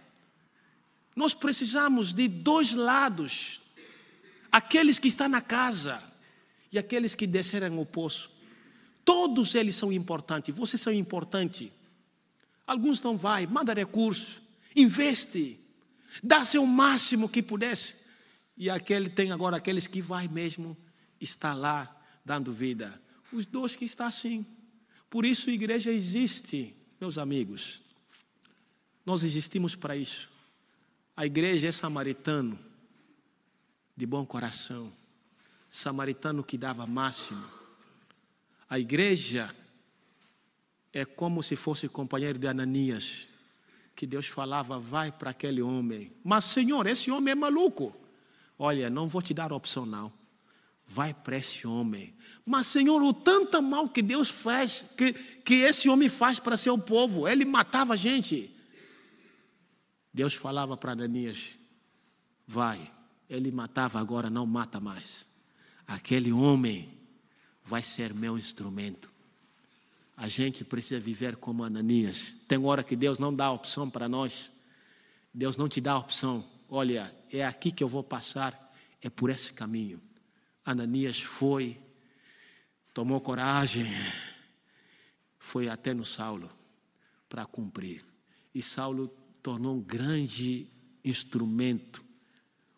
Nós 1.17 1.33
precisamos 1.33 2.13
de 2.13 2.29
dois 2.29 2.75
lados: 2.75 3.63
aqueles 4.53 4.99
que 4.99 5.09
estão 5.09 5.29
na 5.29 5.41
casa 5.41 6.03
e 6.71 6.79
aqueles 6.79 7.15
que 7.15 7.27
desceram 7.27 7.81
o 7.81 7.87
poço. 7.87 8.31
Todos 9.03 9.55
eles 9.55 9.75
são 9.77 9.91
importantes, 9.91 10.55
vocês 10.55 10.81
são 10.83 10.93
importantes. 10.93 11.73
Alguns 12.67 13.01
não 13.01 13.17
vai, 13.17 13.47
manda 13.47 13.73
recurso, 13.73 14.43
investe, 14.75 15.59
dá 16.23 16.45
seu 16.45 16.67
máximo 16.67 17.29
que 17.29 17.43
pudesse. 17.43 17.97
E 18.57 18.69
aquele 18.69 19.09
tem 19.09 19.31
agora 19.31 19.57
aqueles 19.57 19.87
que 19.87 20.03
vai 20.03 20.29
mesmo 20.29 20.77
está 21.21 21.55
lá 21.55 21.97
dando 22.25 22.53
vida. 22.53 23.01
Os 23.33 23.47
dois 23.47 23.75
que 23.75 23.85
está 23.85 24.07
assim. 24.07 24.45
Por 25.09 25.25
isso 25.25 25.49
a 25.49 25.53
igreja 25.53 25.91
existe, 25.91 26.75
meus 27.01 27.17
amigos. 27.17 27.81
Nós 29.05 29.23
existimos 29.23 29.77
para 29.77 29.97
isso. 29.97 30.36
A 31.17 31.25
igreja 31.25 31.69
é 31.69 31.73
samaritano 31.73 32.59
de 33.97 34.05
bom 34.05 34.27
coração, 34.27 34.93
samaritano 35.71 36.45
que 36.45 36.59
dava 36.59 36.87
máximo 36.87 37.57
a 38.69 38.79
igreja 38.79 39.55
é 40.93 41.05
como 41.05 41.43
se 41.43 41.55
fosse 41.55 41.89
companheiro 41.89 42.39
de 42.39 42.49
Ananias, 42.49 43.29
que 43.95 44.07
Deus 44.07 44.27
falava, 44.27 44.79
vai 44.79 45.13
para 45.13 45.31
aquele 45.31 45.63
homem. 45.63 46.13
Mas, 46.25 46.45
Senhor, 46.45 46.87
esse 46.87 47.11
homem 47.11 47.33
é 47.33 47.35
maluco. 47.35 47.95
Olha, 48.59 48.91
não 48.91 49.09
vou 49.09 49.23
te 49.23 49.33
dar 49.33 49.53
opção, 49.53 49.87
não. 49.87 50.13
Vai 50.87 51.15
para 51.15 51.37
esse 51.37 51.67
homem. 51.67 52.15
Mas, 52.45 52.67
Senhor, 52.67 53.01
o 53.03 53.13
tanto 53.13 53.63
mal 53.63 53.89
que 53.89 54.03
Deus 54.03 54.29
faz, 54.29 54.85
que, 54.97 55.13
que 55.13 55.55
esse 55.55 55.89
homem 55.89 56.09
faz 56.09 56.41
para 56.41 56.57
seu 56.57 56.77
povo, 56.77 57.29
ele 57.29 57.45
matava 57.45 57.97
gente. 57.97 58.55
Deus 60.17 60.33
falava 60.33 60.79
para 60.79 60.93
Ananias: 60.93 61.59
vai. 62.49 62.91
Ele 63.29 63.53
matava, 63.53 64.01
agora 64.01 64.31
não 64.31 64.47
mata 64.47 64.81
mais. 64.81 65.27
Aquele 65.87 66.33
homem 66.33 66.91
vai 67.63 67.83
ser 67.83 68.15
meu 68.15 68.39
instrumento. 68.39 69.11
A 70.17 70.27
gente 70.27 70.65
precisa 70.65 70.99
viver 70.99 71.37
como 71.37 71.65
Ananias. 71.65 72.35
Tem 72.49 72.57
hora 72.65 72.83
que 72.83 72.97
Deus 72.97 73.19
não 73.19 73.35
dá 73.35 73.53
opção 73.53 73.91
para 73.91 74.09
nós. 74.09 74.51
Deus 75.35 75.59
não 75.59 75.69
te 75.69 75.83
dá 75.83 75.99
opção. 75.99 76.43
Olha, 76.67 77.15
é 77.31 77.45
aqui 77.45 77.71
que 77.71 77.85
eu 77.85 77.89
vou 77.89 78.03
passar, 78.03 78.73
é 79.03 79.11
por 79.11 79.29
esse 79.29 79.53
caminho. 79.53 80.01
Ananias 80.65 81.21
foi, 81.21 81.79
tomou 82.95 83.21
coragem, 83.21 83.85
foi 85.39 85.69
até 85.69 85.93
no 85.93 86.07
Saulo 86.07 86.51
para 87.29 87.45
cumprir. 87.45 88.03
E 88.55 88.63
Saulo 88.63 89.15
tornou 89.47 89.77
um 89.77 89.81
grande 89.81 90.67
instrumento, 91.05 92.05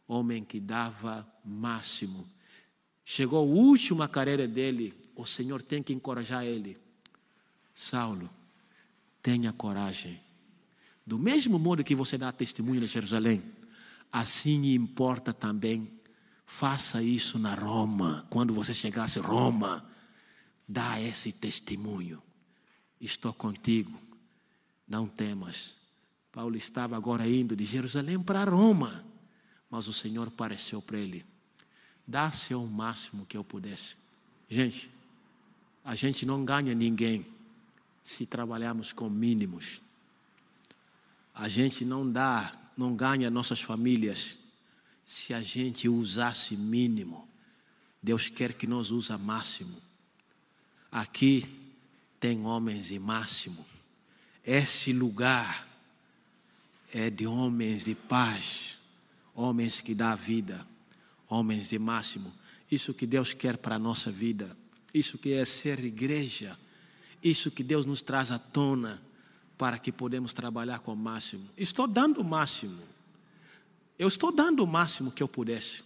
homem 0.07 0.45
que 0.45 0.61
dava 0.61 1.27
máximo 1.45 2.29
Chegou 3.11 3.39
a 3.39 3.43
última 3.43 4.07
carreira 4.07 4.47
dele, 4.47 4.93
o 5.17 5.25
Senhor 5.25 5.63
tem 5.63 5.83
que 5.83 5.95
encorajar 5.95 6.45
ele. 6.45 6.77
Saulo, 7.73 8.29
tenha 9.23 9.51
coragem. 9.51 10.21
Do 11.07 11.19
mesmo 11.19 11.59
modo 11.59 11.83
que 11.83 11.95
você 11.95 12.19
dá 12.19 12.31
testemunho 12.31 12.85
em 12.85 12.87
Jerusalém, 12.87 13.43
assim 14.13 14.75
importa 14.75 15.33
também. 15.33 15.91
Faça 16.45 17.03
isso 17.03 17.39
na 17.39 17.55
Roma. 17.55 18.27
Quando 18.29 18.53
você 18.53 18.75
chegasse 18.75 19.19
a 19.19 19.23
Roma, 19.23 19.91
dá 20.69 21.01
esse 21.01 21.33
testemunho. 21.33 22.23
Estou 23.01 23.33
contigo. 23.33 23.99
Não 24.87 25.09
temas. 25.09 25.78
Paulo 26.39 26.57
estava 26.57 26.97
agora 26.97 27.27
indo 27.27 27.57
de 27.57 27.65
Jerusalém 27.65 28.23
para 28.23 28.45
Roma, 28.45 29.05
mas 29.69 29.89
o 29.89 29.93
Senhor 29.93 30.29
apareceu 30.29 30.81
para 30.81 30.97
ele 30.97 31.27
dá-se 32.09 32.55
o 32.55 32.67
máximo 32.67 33.27
que 33.27 33.37
eu 33.37 33.45
pudesse. 33.45 33.97
Gente, 34.49 34.91
a 35.85 35.95
gente 35.95 36.25
não 36.25 36.43
ganha 36.43 36.75
ninguém 36.75 37.27
se 38.03 38.25
trabalharmos 38.25 38.93
com 38.93 39.11
mínimos. 39.11 39.83
A 41.35 41.51
gente 41.51 41.85
não 41.85 42.11
dá, 42.11 42.57
não 42.75 42.97
ganha 42.97 43.29
nossas 43.31 43.61
famílias 43.61 44.39
se 45.05 45.35
a 45.35 45.43
gente 45.43 45.87
usasse 45.87 46.57
mínimo. 46.57 47.29
Deus 48.03 48.31
quer 48.31 48.55
que 48.55 48.67
nós 48.67 48.91
use 48.91 49.15
máximo. 49.19 49.77
Aqui 50.91 51.47
tem 52.19 52.47
homens 52.47 52.87
de 52.87 52.99
máximo. 52.99 53.67
Esse 54.43 54.95
lugar 54.95 55.68
é 56.93 57.11
de 57.11 57.27
homens 57.27 57.85
de 57.85 57.95
paz, 57.95 58.79
homens 59.35 59.81
que 59.81 59.95
dá 59.95 60.15
vida 60.15 60.67
homens 61.29 61.69
de 61.69 61.79
máximo. 61.79 62.33
Isso 62.71 62.95
que 62.95 63.07
Deus 63.07 63.33
quer 63.33 63.59
para 63.59 63.77
a 63.77 63.79
nossa 63.79 64.11
vida. 64.11 64.57
Isso 64.93 65.19
que 65.19 65.33
é 65.33 65.45
ser 65.45 65.85
igreja. 65.85 66.59
Isso 67.23 67.51
que 67.51 67.63
Deus 67.63 67.85
nos 67.85 68.01
traz 68.01 68.31
à 68.31 68.39
tona 68.39 69.03
para 69.57 69.79
que 69.79 69.93
podemos 69.93 70.33
trabalhar 70.33 70.81
com 70.81 70.93
o 70.93 70.97
máximo. 70.97 71.49
Estou 71.57 71.87
dando 71.87 72.21
o 72.21 72.25
máximo. 72.25 72.81
Eu 73.99 74.09
estou 74.09 74.33
dando 74.33 74.63
o 74.63 74.67
máximo 74.67 75.11
que 75.11 75.23
eu 75.23 75.29
pudesse. 75.29 75.83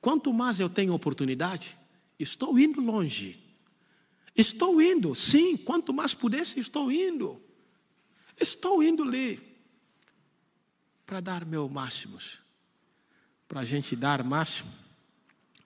Quanto 0.00 0.32
mais 0.32 0.60
eu 0.60 0.70
tenho 0.70 0.94
oportunidade, 0.94 1.76
estou 2.18 2.58
indo 2.58 2.80
longe. 2.80 3.38
Estou 4.36 4.80
indo, 4.80 5.14
sim, 5.14 5.56
quanto 5.56 5.92
mais 5.92 6.14
pudesse, 6.14 6.60
estou 6.60 6.90
indo. 6.90 7.42
Estou 8.38 8.82
indo 8.82 9.02
ali 9.02 9.49
para 11.10 11.20
dar 11.20 11.44
meu 11.44 11.68
máximos 11.68 12.38
para 13.50 13.62
a 13.62 13.64
gente 13.64 13.96
dar 13.96 14.22
máximo, 14.22 14.70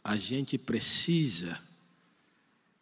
a 0.03 0.17
gente 0.17 0.57
precisa 0.57 1.61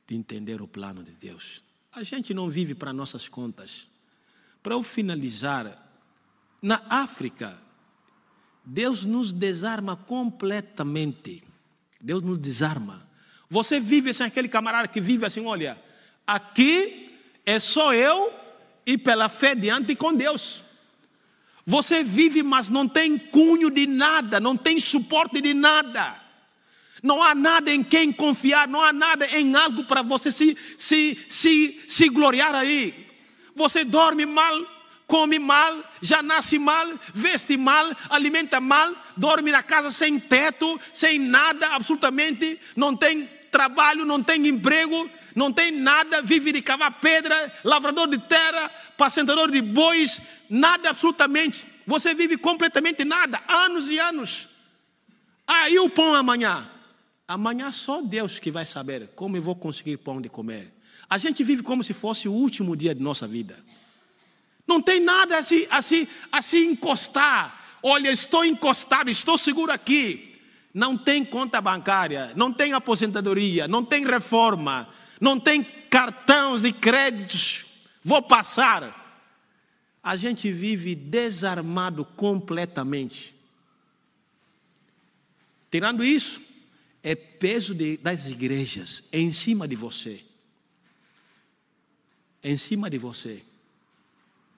de 0.07 0.15
entender 0.15 0.63
o 0.63 0.69
plano 0.69 1.03
de 1.03 1.11
Deus. 1.11 1.61
A 1.93 2.05
gente 2.05 2.33
não 2.33 2.49
vive 2.49 2.73
para 2.73 2.93
nossas 2.93 3.27
contas. 3.27 3.89
Para 4.63 4.75
eu 4.75 4.83
finalizar, 4.85 5.77
na 6.63 6.81
África, 6.89 7.59
Deus 8.65 9.05
nos 9.05 9.33
desarma 9.33 9.97
completamente. 9.97 11.43
Deus 12.01 12.23
nos 12.23 12.39
desarma. 12.39 13.05
Você 13.51 13.81
vive 13.81 14.15
sem 14.15 14.25
aquele 14.25 14.47
camarada 14.47 14.87
que 14.87 15.01
vive 15.01 15.27
assim, 15.27 15.45
olha, 15.45 15.83
aqui 16.25 17.19
é 17.45 17.59
só 17.59 17.93
eu 17.93 18.33
e 18.87 18.97
pela 18.97 19.29
fé 19.29 19.57
diante 19.57 19.97
com 19.97 20.15
Deus. 20.15 20.62
Você 21.67 22.03
vive, 22.03 22.43
mas 22.43 22.69
não 22.69 22.89
tem 22.89 23.17
cunho 23.17 23.71
de 23.71 23.87
nada, 23.87 24.41
não 24.41 24.57
tem 24.57 24.81
suporte 24.81 25.41
de 25.41 25.55
nada. 25.55 26.21
Não 27.03 27.23
há 27.23 27.35
nada 27.35 27.73
em 27.73 27.83
quem 27.83 28.13
confiar, 28.13 28.69
não 28.69 28.81
há 28.81 28.93
nada 28.93 29.27
em 29.27 29.55
algo 29.57 29.85
para 29.85 30.03
você 30.03 30.31
se, 30.31 30.57
se, 30.79 31.19
se, 31.29 31.81
se 31.89 32.09
gloriar 32.09 32.55
aí. 32.55 32.95
Você 33.57 33.85
dorme 33.85 34.25
mal, 34.25 34.65
come 35.07 35.39
mal, 35.39 35.85
já 36.01 36.23
nasce 36.23 36.59
mal, 36.59 36.89
veste 37.13 37.57
mal, 37.57 37.91
alimenta 38.09 38.61
mal, 38.61 38.95
dorme 39.17 39.51
na 39.51 39.63
casa 39.63 39.91
sem 39.91 40.19
teto, 40.19 40.81
sem 40.93 41.19
nada, 41.19 41.69
absolutamente, 41.69 42.59
não 42.77 42.97
tem 42.97 43.29
trabalho, 43.51 44.05
não 44.05 44.23
tem 44.23 44.47
emprego, 44.47 45.11
não 45.35 45.53
tem 45.53 45.71
nada, 45.71 46.23
vive 46.23 46.53
de 46.53 46.63
cavar 46.63 47.01
pedra, 47.01 47.53
lavrador 47.65 48.09
de 48.09 48.19
terra, 48.19 48.71
pacentador 48.97 49.51
de 49.51 49.61
bois, 49.61 50.21
nada 50.49 50.91
absolutamente. 50.91 51.67
Você 51.87 52.15
vive 52.15 52.37
completamente 52.37 53.05
nada, 53.05 53.43
anos 53.49 53.89
e 53.91 53.99
anos. 53.99 54.49
Aí 55.47 55.79
o 55.79 55.89
pão 55.89 56.15
amanhã. 56.15 56.71
Amanhã 57.27 57.73
só 57.73 58.03
Deus 58.03 58.39
que 58.39 58.51
vai 58.51 58.67
saber 58.67 59.11
como 59.15 59.37
eu 59.37 59.43
vou 59.43 59.57
conseguir 59.57 59.97
pão 59.99 60.21
de 60.21 60.29
comer. 60.29 60.73
A 61.09 61.19
gente 61.19 61.43
vive 61.43 61.63
como 61.63 61.83
se 61.83 61.93
fosse 61.93 62.29
o 62.29 62.33
último 62.33 62.77
dia 62.77 62.95
de 62.95 63.03
nossa 63.03 63.27
vida. 63.27 63.63
Não 64.67 64.81
tem 64.81 65.01
nada 65.01 65.39
assim, 65.39 65.67
assim, 65.71 66.07
assim 66.31 66.71
encostar. 66.71 67.79
Olha, 67.83 68.11
estou 68.11 68.45
encostado, 68.45 69.11
estou 69.11 69.37
seguro 69.37 69.73
aqui. 69.73 70.41
Não 70.73 70.97
tem 70.97 71.25
conta 71.25 71.61
bancária, 71.61 72.33
não 72.35 72.53
tem 72.53 72.73
aposentadoria, 72.73 73.69
não 73.69 73.85
tem 73.85 74.07
reforma, 74.07 74.89
não 75.23 75.39
tem 75.39 75.63
cartões 75.63 76.61
de 76.61 76.73
créditos. 76.73 77.65
Vou 78.03 78.21
passar. 78.21 79.23
A 80.03 80.17
gente 80.17 80.51
vive 80.51 80.97
desarmado 80.97 82.05
completamente. 82.05 83.33
Tirando 85.71 86.03
isso, 86.03 86.43
é 87.05 87.15
peso 87.15 87.73
de, 87.73 87.99
das 87.99 88.29
igrejas 88.29 89.05
em 89.13 89.33
cima 89.33 89.69
de 89.69 89.77
você. 89.77 90.25
Em 92.43 92.57
cima 92.57 92.91
de 92.91 92.99
você. 92.99 93.45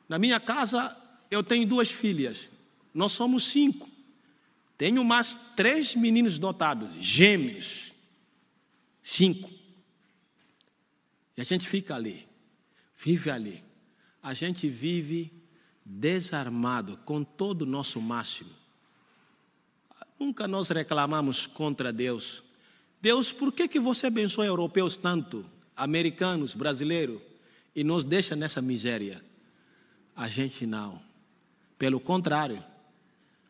Na 0.09 0.19
minha 0.19 0.41
casa, 0.41 0.97
eu 1.31 1.43
tenho 1.45 1.67
duas 1.67 1.91
filhas. 1.91 2.49
Nós 2.95 3.12
somos 3.12 3.45
cinco. 3.45 3.87
Tenho 4.79 5.05
mais 5.05 5.37
três 5.55 5.95
meninos 5.95 6.39
dotados, 6.39 6.89
gêmeos. 7.03 7.93
Cinco. 9.03 9.64
E 11.37 11.41
a 11.41 11.45
gente 11.45 11.68
fica 11.68 11.95
ali, 11.95 12.26
vive 12.97 13.30
ali. 13.30 13.64
A 14.22 14.32
gente 14.32 14.68
vive 14.68 15.32
desarmado 15.85 16.97
com 17.05 17.22
todo 17.22 17.62
o 17.62 17.66
nosso 17.66 18.01
máximo. 18.01 18.51
Nunca 20.18 20.49
nós 20.49 20.68
reclamamos 20.68 21.47
contra 21.47 21.93
Deus. 21.93 22.43
Deus, 23.01 23.32
por 23.32 23.53
que, 23.53 23.68
que 23.68 23.78
você 23.78 24.07
abençoa 24.07 24.47
europeus 24.47 24.97
tanto, 24.97 25.45
americanos, 25.76 26.55
brasileiros, 26.55 27.20
e 27.76 27.85
nos 27.85 28.05
deixa 28.05 28.35
nessa 28.35 28.62
miséria? 28.62 29.22
A 30.16 30.28
gente 30.28 30.66
não. 30.66 31.03
Pelo 31.76 32.01
contrário, 32.01 32.64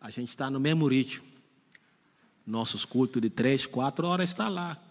a 0.00 0.10
gente 0.10 0.30
está 0.30 0.50
no 0.50 0.58
mesmo 0.58 0.88
ritmo. 0.88 1.24
Nossos 2.46 2.84
cultos 2.84 3.22
de 3.22 3.30
três, 3.30 3.64
quatro 3.64 4.06
horas 4.06 4.30
está 4.30 4.48
lá. 4.48 4.82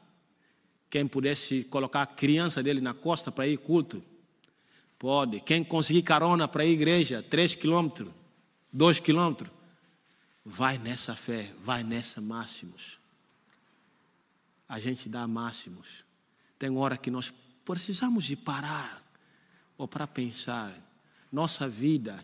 Quem 0.94 1.08
pudesse 1.08 1.64
colocar 1.64 2.04
a 2.04 2.06
criança 2.06 2.62
dele 2.62 2.80
na 2.80 2.94
costa 2.94 3.32
para 3.32 3.48
ir 3.48 3.58
culto, 3.58 4.04
pode. 5.00 5.40
Quem 5.40 5.64
conseguir 5.64 6.04
carona 6.04 6.48
para 6.48 6.62
à 6.62 6.68
igreja, 6.68 7.24
três 7.24 7.56
quilômetros, 7.56 8.14
dois 8.72 9.00
quilômetros, 9.00 9.50
vai 10.46 10.78
nessa 10.78 11.16
fé, 11.16 11.52
vai 11.64 11.84
nessa 11.84 12.22
máximos. 12.22 13.00
A 14.70 14.78
gente 14.78 15.10
dá 15.10 15.28
máximos. 15.28 16.06
Tem 16.60 16.70
hora 16.78 16.96
que 16.96 17.10
nós 17.10 17.34
precisamos 17.66 18.26
de 18.26 18.36
parar 18.36 19.02
ou 19.76 19.88
para 19.88 20.06
pensar. 20.06 20.72
Nossa 21.32 21.68
vida 21.68 22.24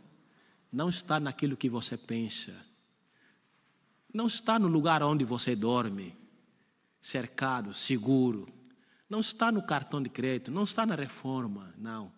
não 0.71 0.89
está 0.89 1.19
naquilo 1.19 1.57
que 1.57 1.67
você 1.67 1.97
pensa 1.97 2.53
não 4.13 4.27
está 4.27 4.57
no 4.57 4.67
lugar 4.67 5.03
onde 5.03 5.23
você 5.23 5.55
dorme, 5.55 6.15
cercado, 6.99 7.73
seguro. 7.73 8.47
Não 9.09 9.21
está 9.21 9.51
no 9.51 9.63
cartão 9.63 10.01
de 10.01 10.09
crédito, 10.09 10.51
não 10.51 10.63
está 10.63 10.85
na 10.85 10.95
reforma, 10.95 11.73
não. 11.77 12.11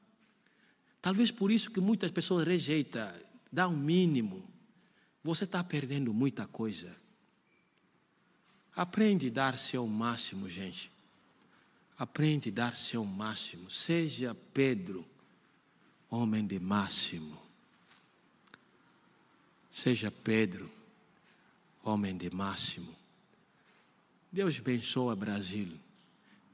Talvez 1.01 1.31
por 1.31 1.51
isso 1.51 1.71
que 1.71 1.79
muitas 1.79 2.11
pessoas 2.11 2.45
rejeitam, 2.45 3.11
dá 3.51 3.67
um 3.67 3.77
mínimo. 3.77 4.43
Você 5.23 5.45
está 5.45 5.63
perdendo 5.63 6.13
muita 6.13 6.45
coisa. 6.45 6.93
Aprende 8.75 9.27
a 9.27 9.31
dar 9.31 9.57
seu 9.57 9.87
máximo, 9.87 10.49
gente. 10.49 10.91
Aprende 11.97 12.49
a 12.49 12.53
dar 12.53 12.75
seu 12.75 13.05
máximo. 13.05 13.69
Seja 13.69 14.35
Pedro, 14.53 15.05
homem 16.09 16.45
de 16.45 16.59
máximo. 16.59 17.39
Seja 19.71 20.11
Pedro 20.11 20.69
homem 21.83 22.15
de 22.15 22.29
máximo. 22.29 22.95
Deus 24.31 24.57
abençoa 24.59 25.15
Brasil. 25.15 25.77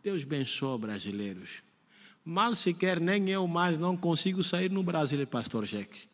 Deus 0.08 0.24
abençoa 0.24 0.78
brasileiros. 0.78 1.50
Mal 2.24 2.56
sequer 2.56 2.98
nem 2.98 3.30
eu 3.30 3.46
mais 3.46 3.78
não 3.78 3.98
consigo 3.98 4.42
sair 4.42 4.72
no 4.72 4.82
Brasil, 4.82 5.28
pastor 5.28 5.66
Jeque. 5.66 6.08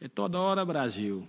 É 0.00 0.06
toda 0.06 0.38
hora 0.38 0.64
Brasil. 0.64 1.26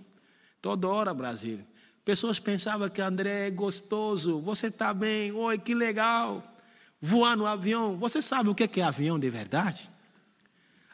Toda 0.62 0.86
hora 0.86 1.12
Brasil. 1.12 1.58
Pessoas 2.04 2.38
pensavam 2.38 2.88
que 2.88 3.02
André 3.02 3.48
é 3.48 3.50
gostoso, 3.50 4.40
você 4.40 4.68
está 4.68 4.94
bem, 4.94 5.32
oi, 5.32 5.58
que 5.58 5.74
legal. 5.74 6.56
Voar 7.02 7.36
no 7.36 7.44
avião. 7.44 7.96
Você 7.96 8.22
sabe 8.22 8.48
o 8.48 8.54
que 8.54 8.80
é 8.80 8.84
avião 8.84 9.18
de 9.18 9.28
verdade? 9.28 9.90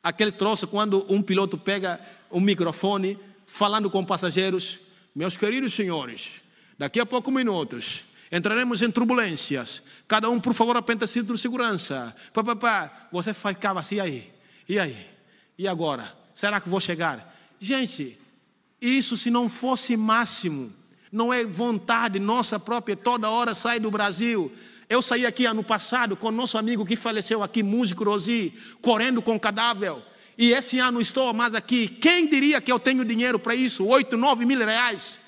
Aquele 0.02 0.32
troço 0.32 0.66
quando 0.66 1.04
um 1.12 1.20
piloto 1.20 1.58
pega 1.58 2.00
um 2.30 2.40
microfone 2.40 3.18
falando 3.46 3.90
com 3.90 4.02
passageiros 4.02 4.80
meus 5.14 5.36
queridos 5.36 5.74
senhores, 5.74 6.40
daqui 6.78 6.98
a 6.98 7.04
poucos 7.04 7.34
minutos 7.34 8.06
entraremos 8.30 8.82
em 8.82 8.90
turbulências. 8.90 9.82
Cada 10.08 10.28
um, 10.28 10.40
por 10.40 10.54
favor, 10.54 10.76
apenta 10.76 11.06
cinto 11.06 11.34
de 11.34 11.40
segurança. 11.40 12.14
Pá, 12.32 12.42
pá, 12.42 12.56
pá. 12.56 13.08
Você 13.12 13.34
ficava 13.34 13.80
assim, 13.80 13.96
e 13.96 14.00
aí? 14.00 14.32
E 14.68 14.78
aí? 14.78 15.06
E 15.58 15.68
agora? 15.68 16.12
Será 16.34 16.60
que 16.60 16.68
vou 16.68 16.80
chegar? 16.80 17.34
Gente, 17.58 18.18
isso 18.80 19.16
se 19.16 19.30
não 19.30 19.48
fosse 19.48 19.96
máximo, 19.96 20.72
não 21.10 21.32
é 21.32 21.44
vontade 21.44 22.18
nossa 22.18 22.58
própria, 22.60 22.96
toda 22.96 23.30
hora 23.30 23.54
sair 23.54 23.80
do 23.80 23.90
Brasil. 23.90 24.52
Eu 24.88 25.02
saí 25.02 25.24
aqui 25.26 25.46
ano 25.46 25.64
passado 25.64 26.16
com 26.16 26.30
nosso 26.30 26.58
amigo 26.58 26.84
que 26.84 26.94
faleceu 26.94 27.42
aqui, 27.42 27.62
músico 27.62 28.04
Rosi, 28.04 28.52
correndo 28.80 29.22
com 29.22 29.40
cadáver 29.40 29.96
e 30.38 30.52
esse 30.52 30.78
ano 30.78 31.00
estou 31.00 31.32
mais 31.32 31.54
aqui. 31.54 31.88
Quem 31.88 32.26
diria 32.26 32.60
que 32.60 32.70
eu 32.70 32.78
tenho 32.78 33.04
dinheiro 33.04 33.38
para 33.38 33.54
isso? 33.54 33.84
Oito, 33.86 34.16
nove 34.16 34.44
mil 34.44 34.58
reais. 34.58 35.20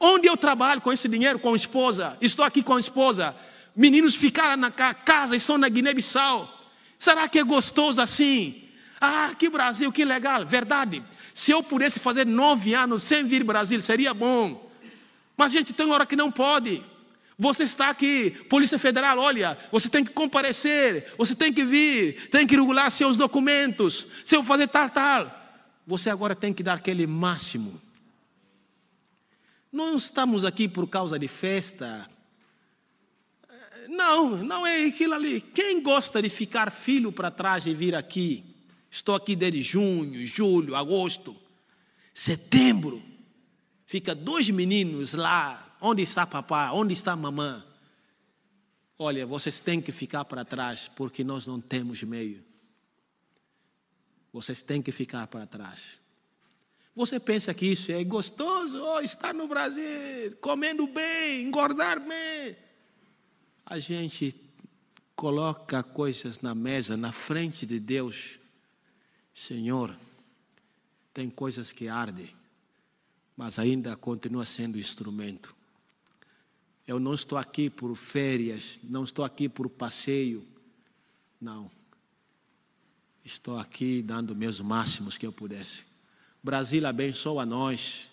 Onde 0.00 0.26
eu 0.28 0.36
trabalho 0.36 0.80
com 0.80 0.92
esse 0.92 1.08
dinheiro? 1.08 1.38
Com 1.38 1.52
a 1.52 1.56
esposa. 1.56 2.16
Estou 2.20 2.44
aqui 2.44 2.62
com 2.62 2.74
a 2.74 2.80
esposa. 2.80 3.34
Meninos 3.74 4.14
ficaram 4.14 4.56
na 4.56 4.70
casa, 4.70 5.36
estão 5.36 5.58
na 5.58 5.68
Guiné-Bissau. 5.68 6.48
Será 6.98 7.28
que 7.28 7.38
é 7.38 7.44
gostoso 7.44 8.00
assim? 8.00 8.64
Ah, 9.00 9.32
que 9.38 9.48
Brasil, 9.48 9.92
que 9.92 10.04
legal. 10.04 10.44
Verdade. 10.44 11.02
Se 11.32 11.50
eu 11.50 11.62
pudesse 11.62 12.00
fazer 12.00 12.26
nove 12.26 12.74
anos 12.74 13.02
sem 13.02 13.24
vir 13.24 13.44
Brasil, 13.44 13.80
seria 13.80 14.12
bom. 14.12 14.68
Mas, 15.36 15.52
gente, 15.52 15.72
tem 15.72 15.88
hora 15.90 16.04
que 16.04 16.16
não 16.16 16.32
pode. 16.32 16.82
Você 17.38 17.62
está 17.62 17.90
aqui, 17.90 18.30
Polícia 18.48 18.76
Federal, 18.80 19.16
olha, 19.18 19.56
você 19.70 19.88
tem 19.88 20.04
que 20.04 20.12
comparecer, 20.12 21.14
você 21.16 21.36
tem 21.36 21.52
que 21.52 21.64
vir, 21.64 22.28
tem 22.30 22.44
que 22.44 22.56
regular 22.56 22.90
seus 22.90 23.16
documentos, 23.16 24.08
se 24.24 24.34
eu 24.34 24.42
fazer 24.42 24.66
tal, 24.66 24.90
tal. 24.90 25.32
Você 25.86 26.10
agora 26.10 26.34
tem 26.34 26.52
que 26.52 26.64
dar 26.64 26.74
aquele 26.74 27.06
máximo. 27.06 27.80
Não 29.70 29.96
estamos 29.96 30.44
aqui 30.44 30.68
por 30.68 30.88
causa 30.88 31.18
de 31.18 31.28
festa. 31.28 32.08
Não, 33.88 34.42
não 34.42 34.66
é 34.66 34.84
aquilo 34.84 35.14
ali. 35.14 35.40
Quem 35.40 35.82
gosta 35.82 36.20
de 36.20 36.28
ficar 36.28 36.70
filho 36.70 37.12
para 37.12 37.30
trás 37.30 37.66
e 37.66 37.74
vir 37.74 37.94
aqui? 37.94 38.44
Estou 38.90 39.14
aqui 39.14 39.36
desde 39.36 39.62
junho, 39.62 40.24
julho, 40.24 40.74
agosto, 40.74 41.36
setembro. 42.14 43.02
Fica 43.86 44.14
dois 44.14 44.48
meninos 44.50 45.14
lá 45.14 45.68
Onde 45.80 46.02
está 46.02 46.26
papai? 46.26 46.70
Onde 46.72 46.92
está 46.92 47.14
mamãe? 47.14 47.62
Olha, 48.98 49.26
vocês 49.26 49.60
têm 49.60 49.80
que 49.80 49.92
ficar 49.92 50.24
para 50.24 50.44
trás, 50.44 50.90
porque 50.96 51.22
nós 51.22 51.46
não 51.46 51.60
temos 51.60 52.02
meio. 52.02 52.44
Vocês 54.32 54.60
têm 54.60 54.82
que 54.82 54.90
ficar 54.90 55.26
para 55.28 55.46
trás. 55.46 56.00
Você 56.98 57.20
pensa 57.20 57.54
que 57.54 57.64
isso 57.64 57.92
é 57.92 58.02
gostoso? 58.02 58.82
Oh, 58.82 58.98
estar 58.98 59.32
no 59.32 59.46
Brasil, 59.46 60.36
comendo 60.40 60.84
bem, 60.88 61.44
engordar 61.44 62.00
bem. 62.00 62.56
A 63.64 63.78
gente 63.78 64.34
coloca 65.14 65.80
coisas 65.80 66.40
na 66.40 66.56
mesa, 66.56 66.96
na 66.96 67.12
frente 67.12 67.64
de 67.64 67.78
Deus. 67.78 68.40
Senhor, 69.32 69.96
tem 71.14 71.30
coisas 71.30 71.70
que 71.70 71.86
ardem, 71.86 72.34
mas 73.36 73.60
ainda 73.60 73.94
continua 73.94 74.44
sendo 74.44 74.76
instrumento. 74.76 75.54
Eu 76.84 76.98
não 76.98 77.14
estou 77.14 77.38
aqui 77.38 77.70
por 77.70 77.94
férias, 77.94 78.80
não 78.82 79.04
estou 79.04 79.24
aqui 79.24 79.48
por 79.48 79.70
passeio. 79.70 80.44
Não. 81.40 81.70
Estou 83.24 83.56
aqui 83.56 84.02
dando 84.02 84.34
meus 84.34 84.60
máximos 84.60 85.16
que 85.16 85.24
eu 85.24 85.32
pudesse. 85.32 85.86
Brasil 86.42 86.86
abençoa 86.86 87.44
nós. 87.44 88.08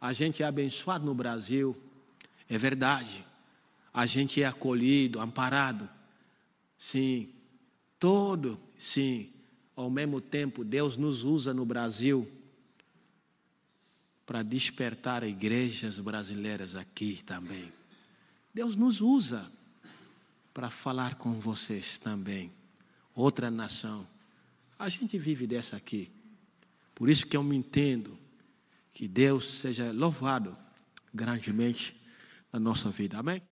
A 0.00 0.12
gente 0.12 0.42
é 0.42 0.46
abençoado 0.46 1.04
no 1.04 1.14
Brasil. 1.14 1.76
É 2.48 2.56
verdade. 2.56 3.24
A 3.92 4.06
gente 4.06 4.42
é 4.42 4.46
acolhido, 4.46 5.20
amparado. 5.20 5.88
Sim. 6.78 7.28
Todo, 7.98 8.58
sim. 8.78 9.30
Ao 9.74 9.90
mesmo 9.90 10.20
tempo, 10.20 10.64
Deus 10.64 10.96
nos 10.96 11.24
usa 11.24 11.52
no 11.52 11.64
Brasil 11.64 12.30
para 14.24 14.42
despertar 14.42 15.22
igrejas 15.22 16.00
brasileiras 16.00 16.74
aqui 16.74 17.22
também. 17.24 17.72
Deus 18.52 18.74
nos 18.74 19.00
usa 19.00 19.50
para 20.52 20.70
falar 20.70 21.16
com 21.16 21.38
vocês 21.38 21.98
também. 21.98 22.50
Outra 23.14 23.50
nação. 23.50 24.06
A 24.78 24.88
gente 24.88 25.18
vive 25.18 25.46
dessa 25.46 25.76
aqui. 25.76 26.10
Por 26.96 27.10
isso 27.10 27.26
que 27.26 27.36
eu 27.36 27.44
me 27.44 27.54
entendo 27.54 28.18
que 28.90 29.06
Deus 29.06 29.60
seja 29.60 29.92
louvado 29.92 30.56
grandemente 31.12 31.94
na 32.50 32.58
nossa 32.58 32.88
vida. 32.88 33.18
Amém? 33.18 33.42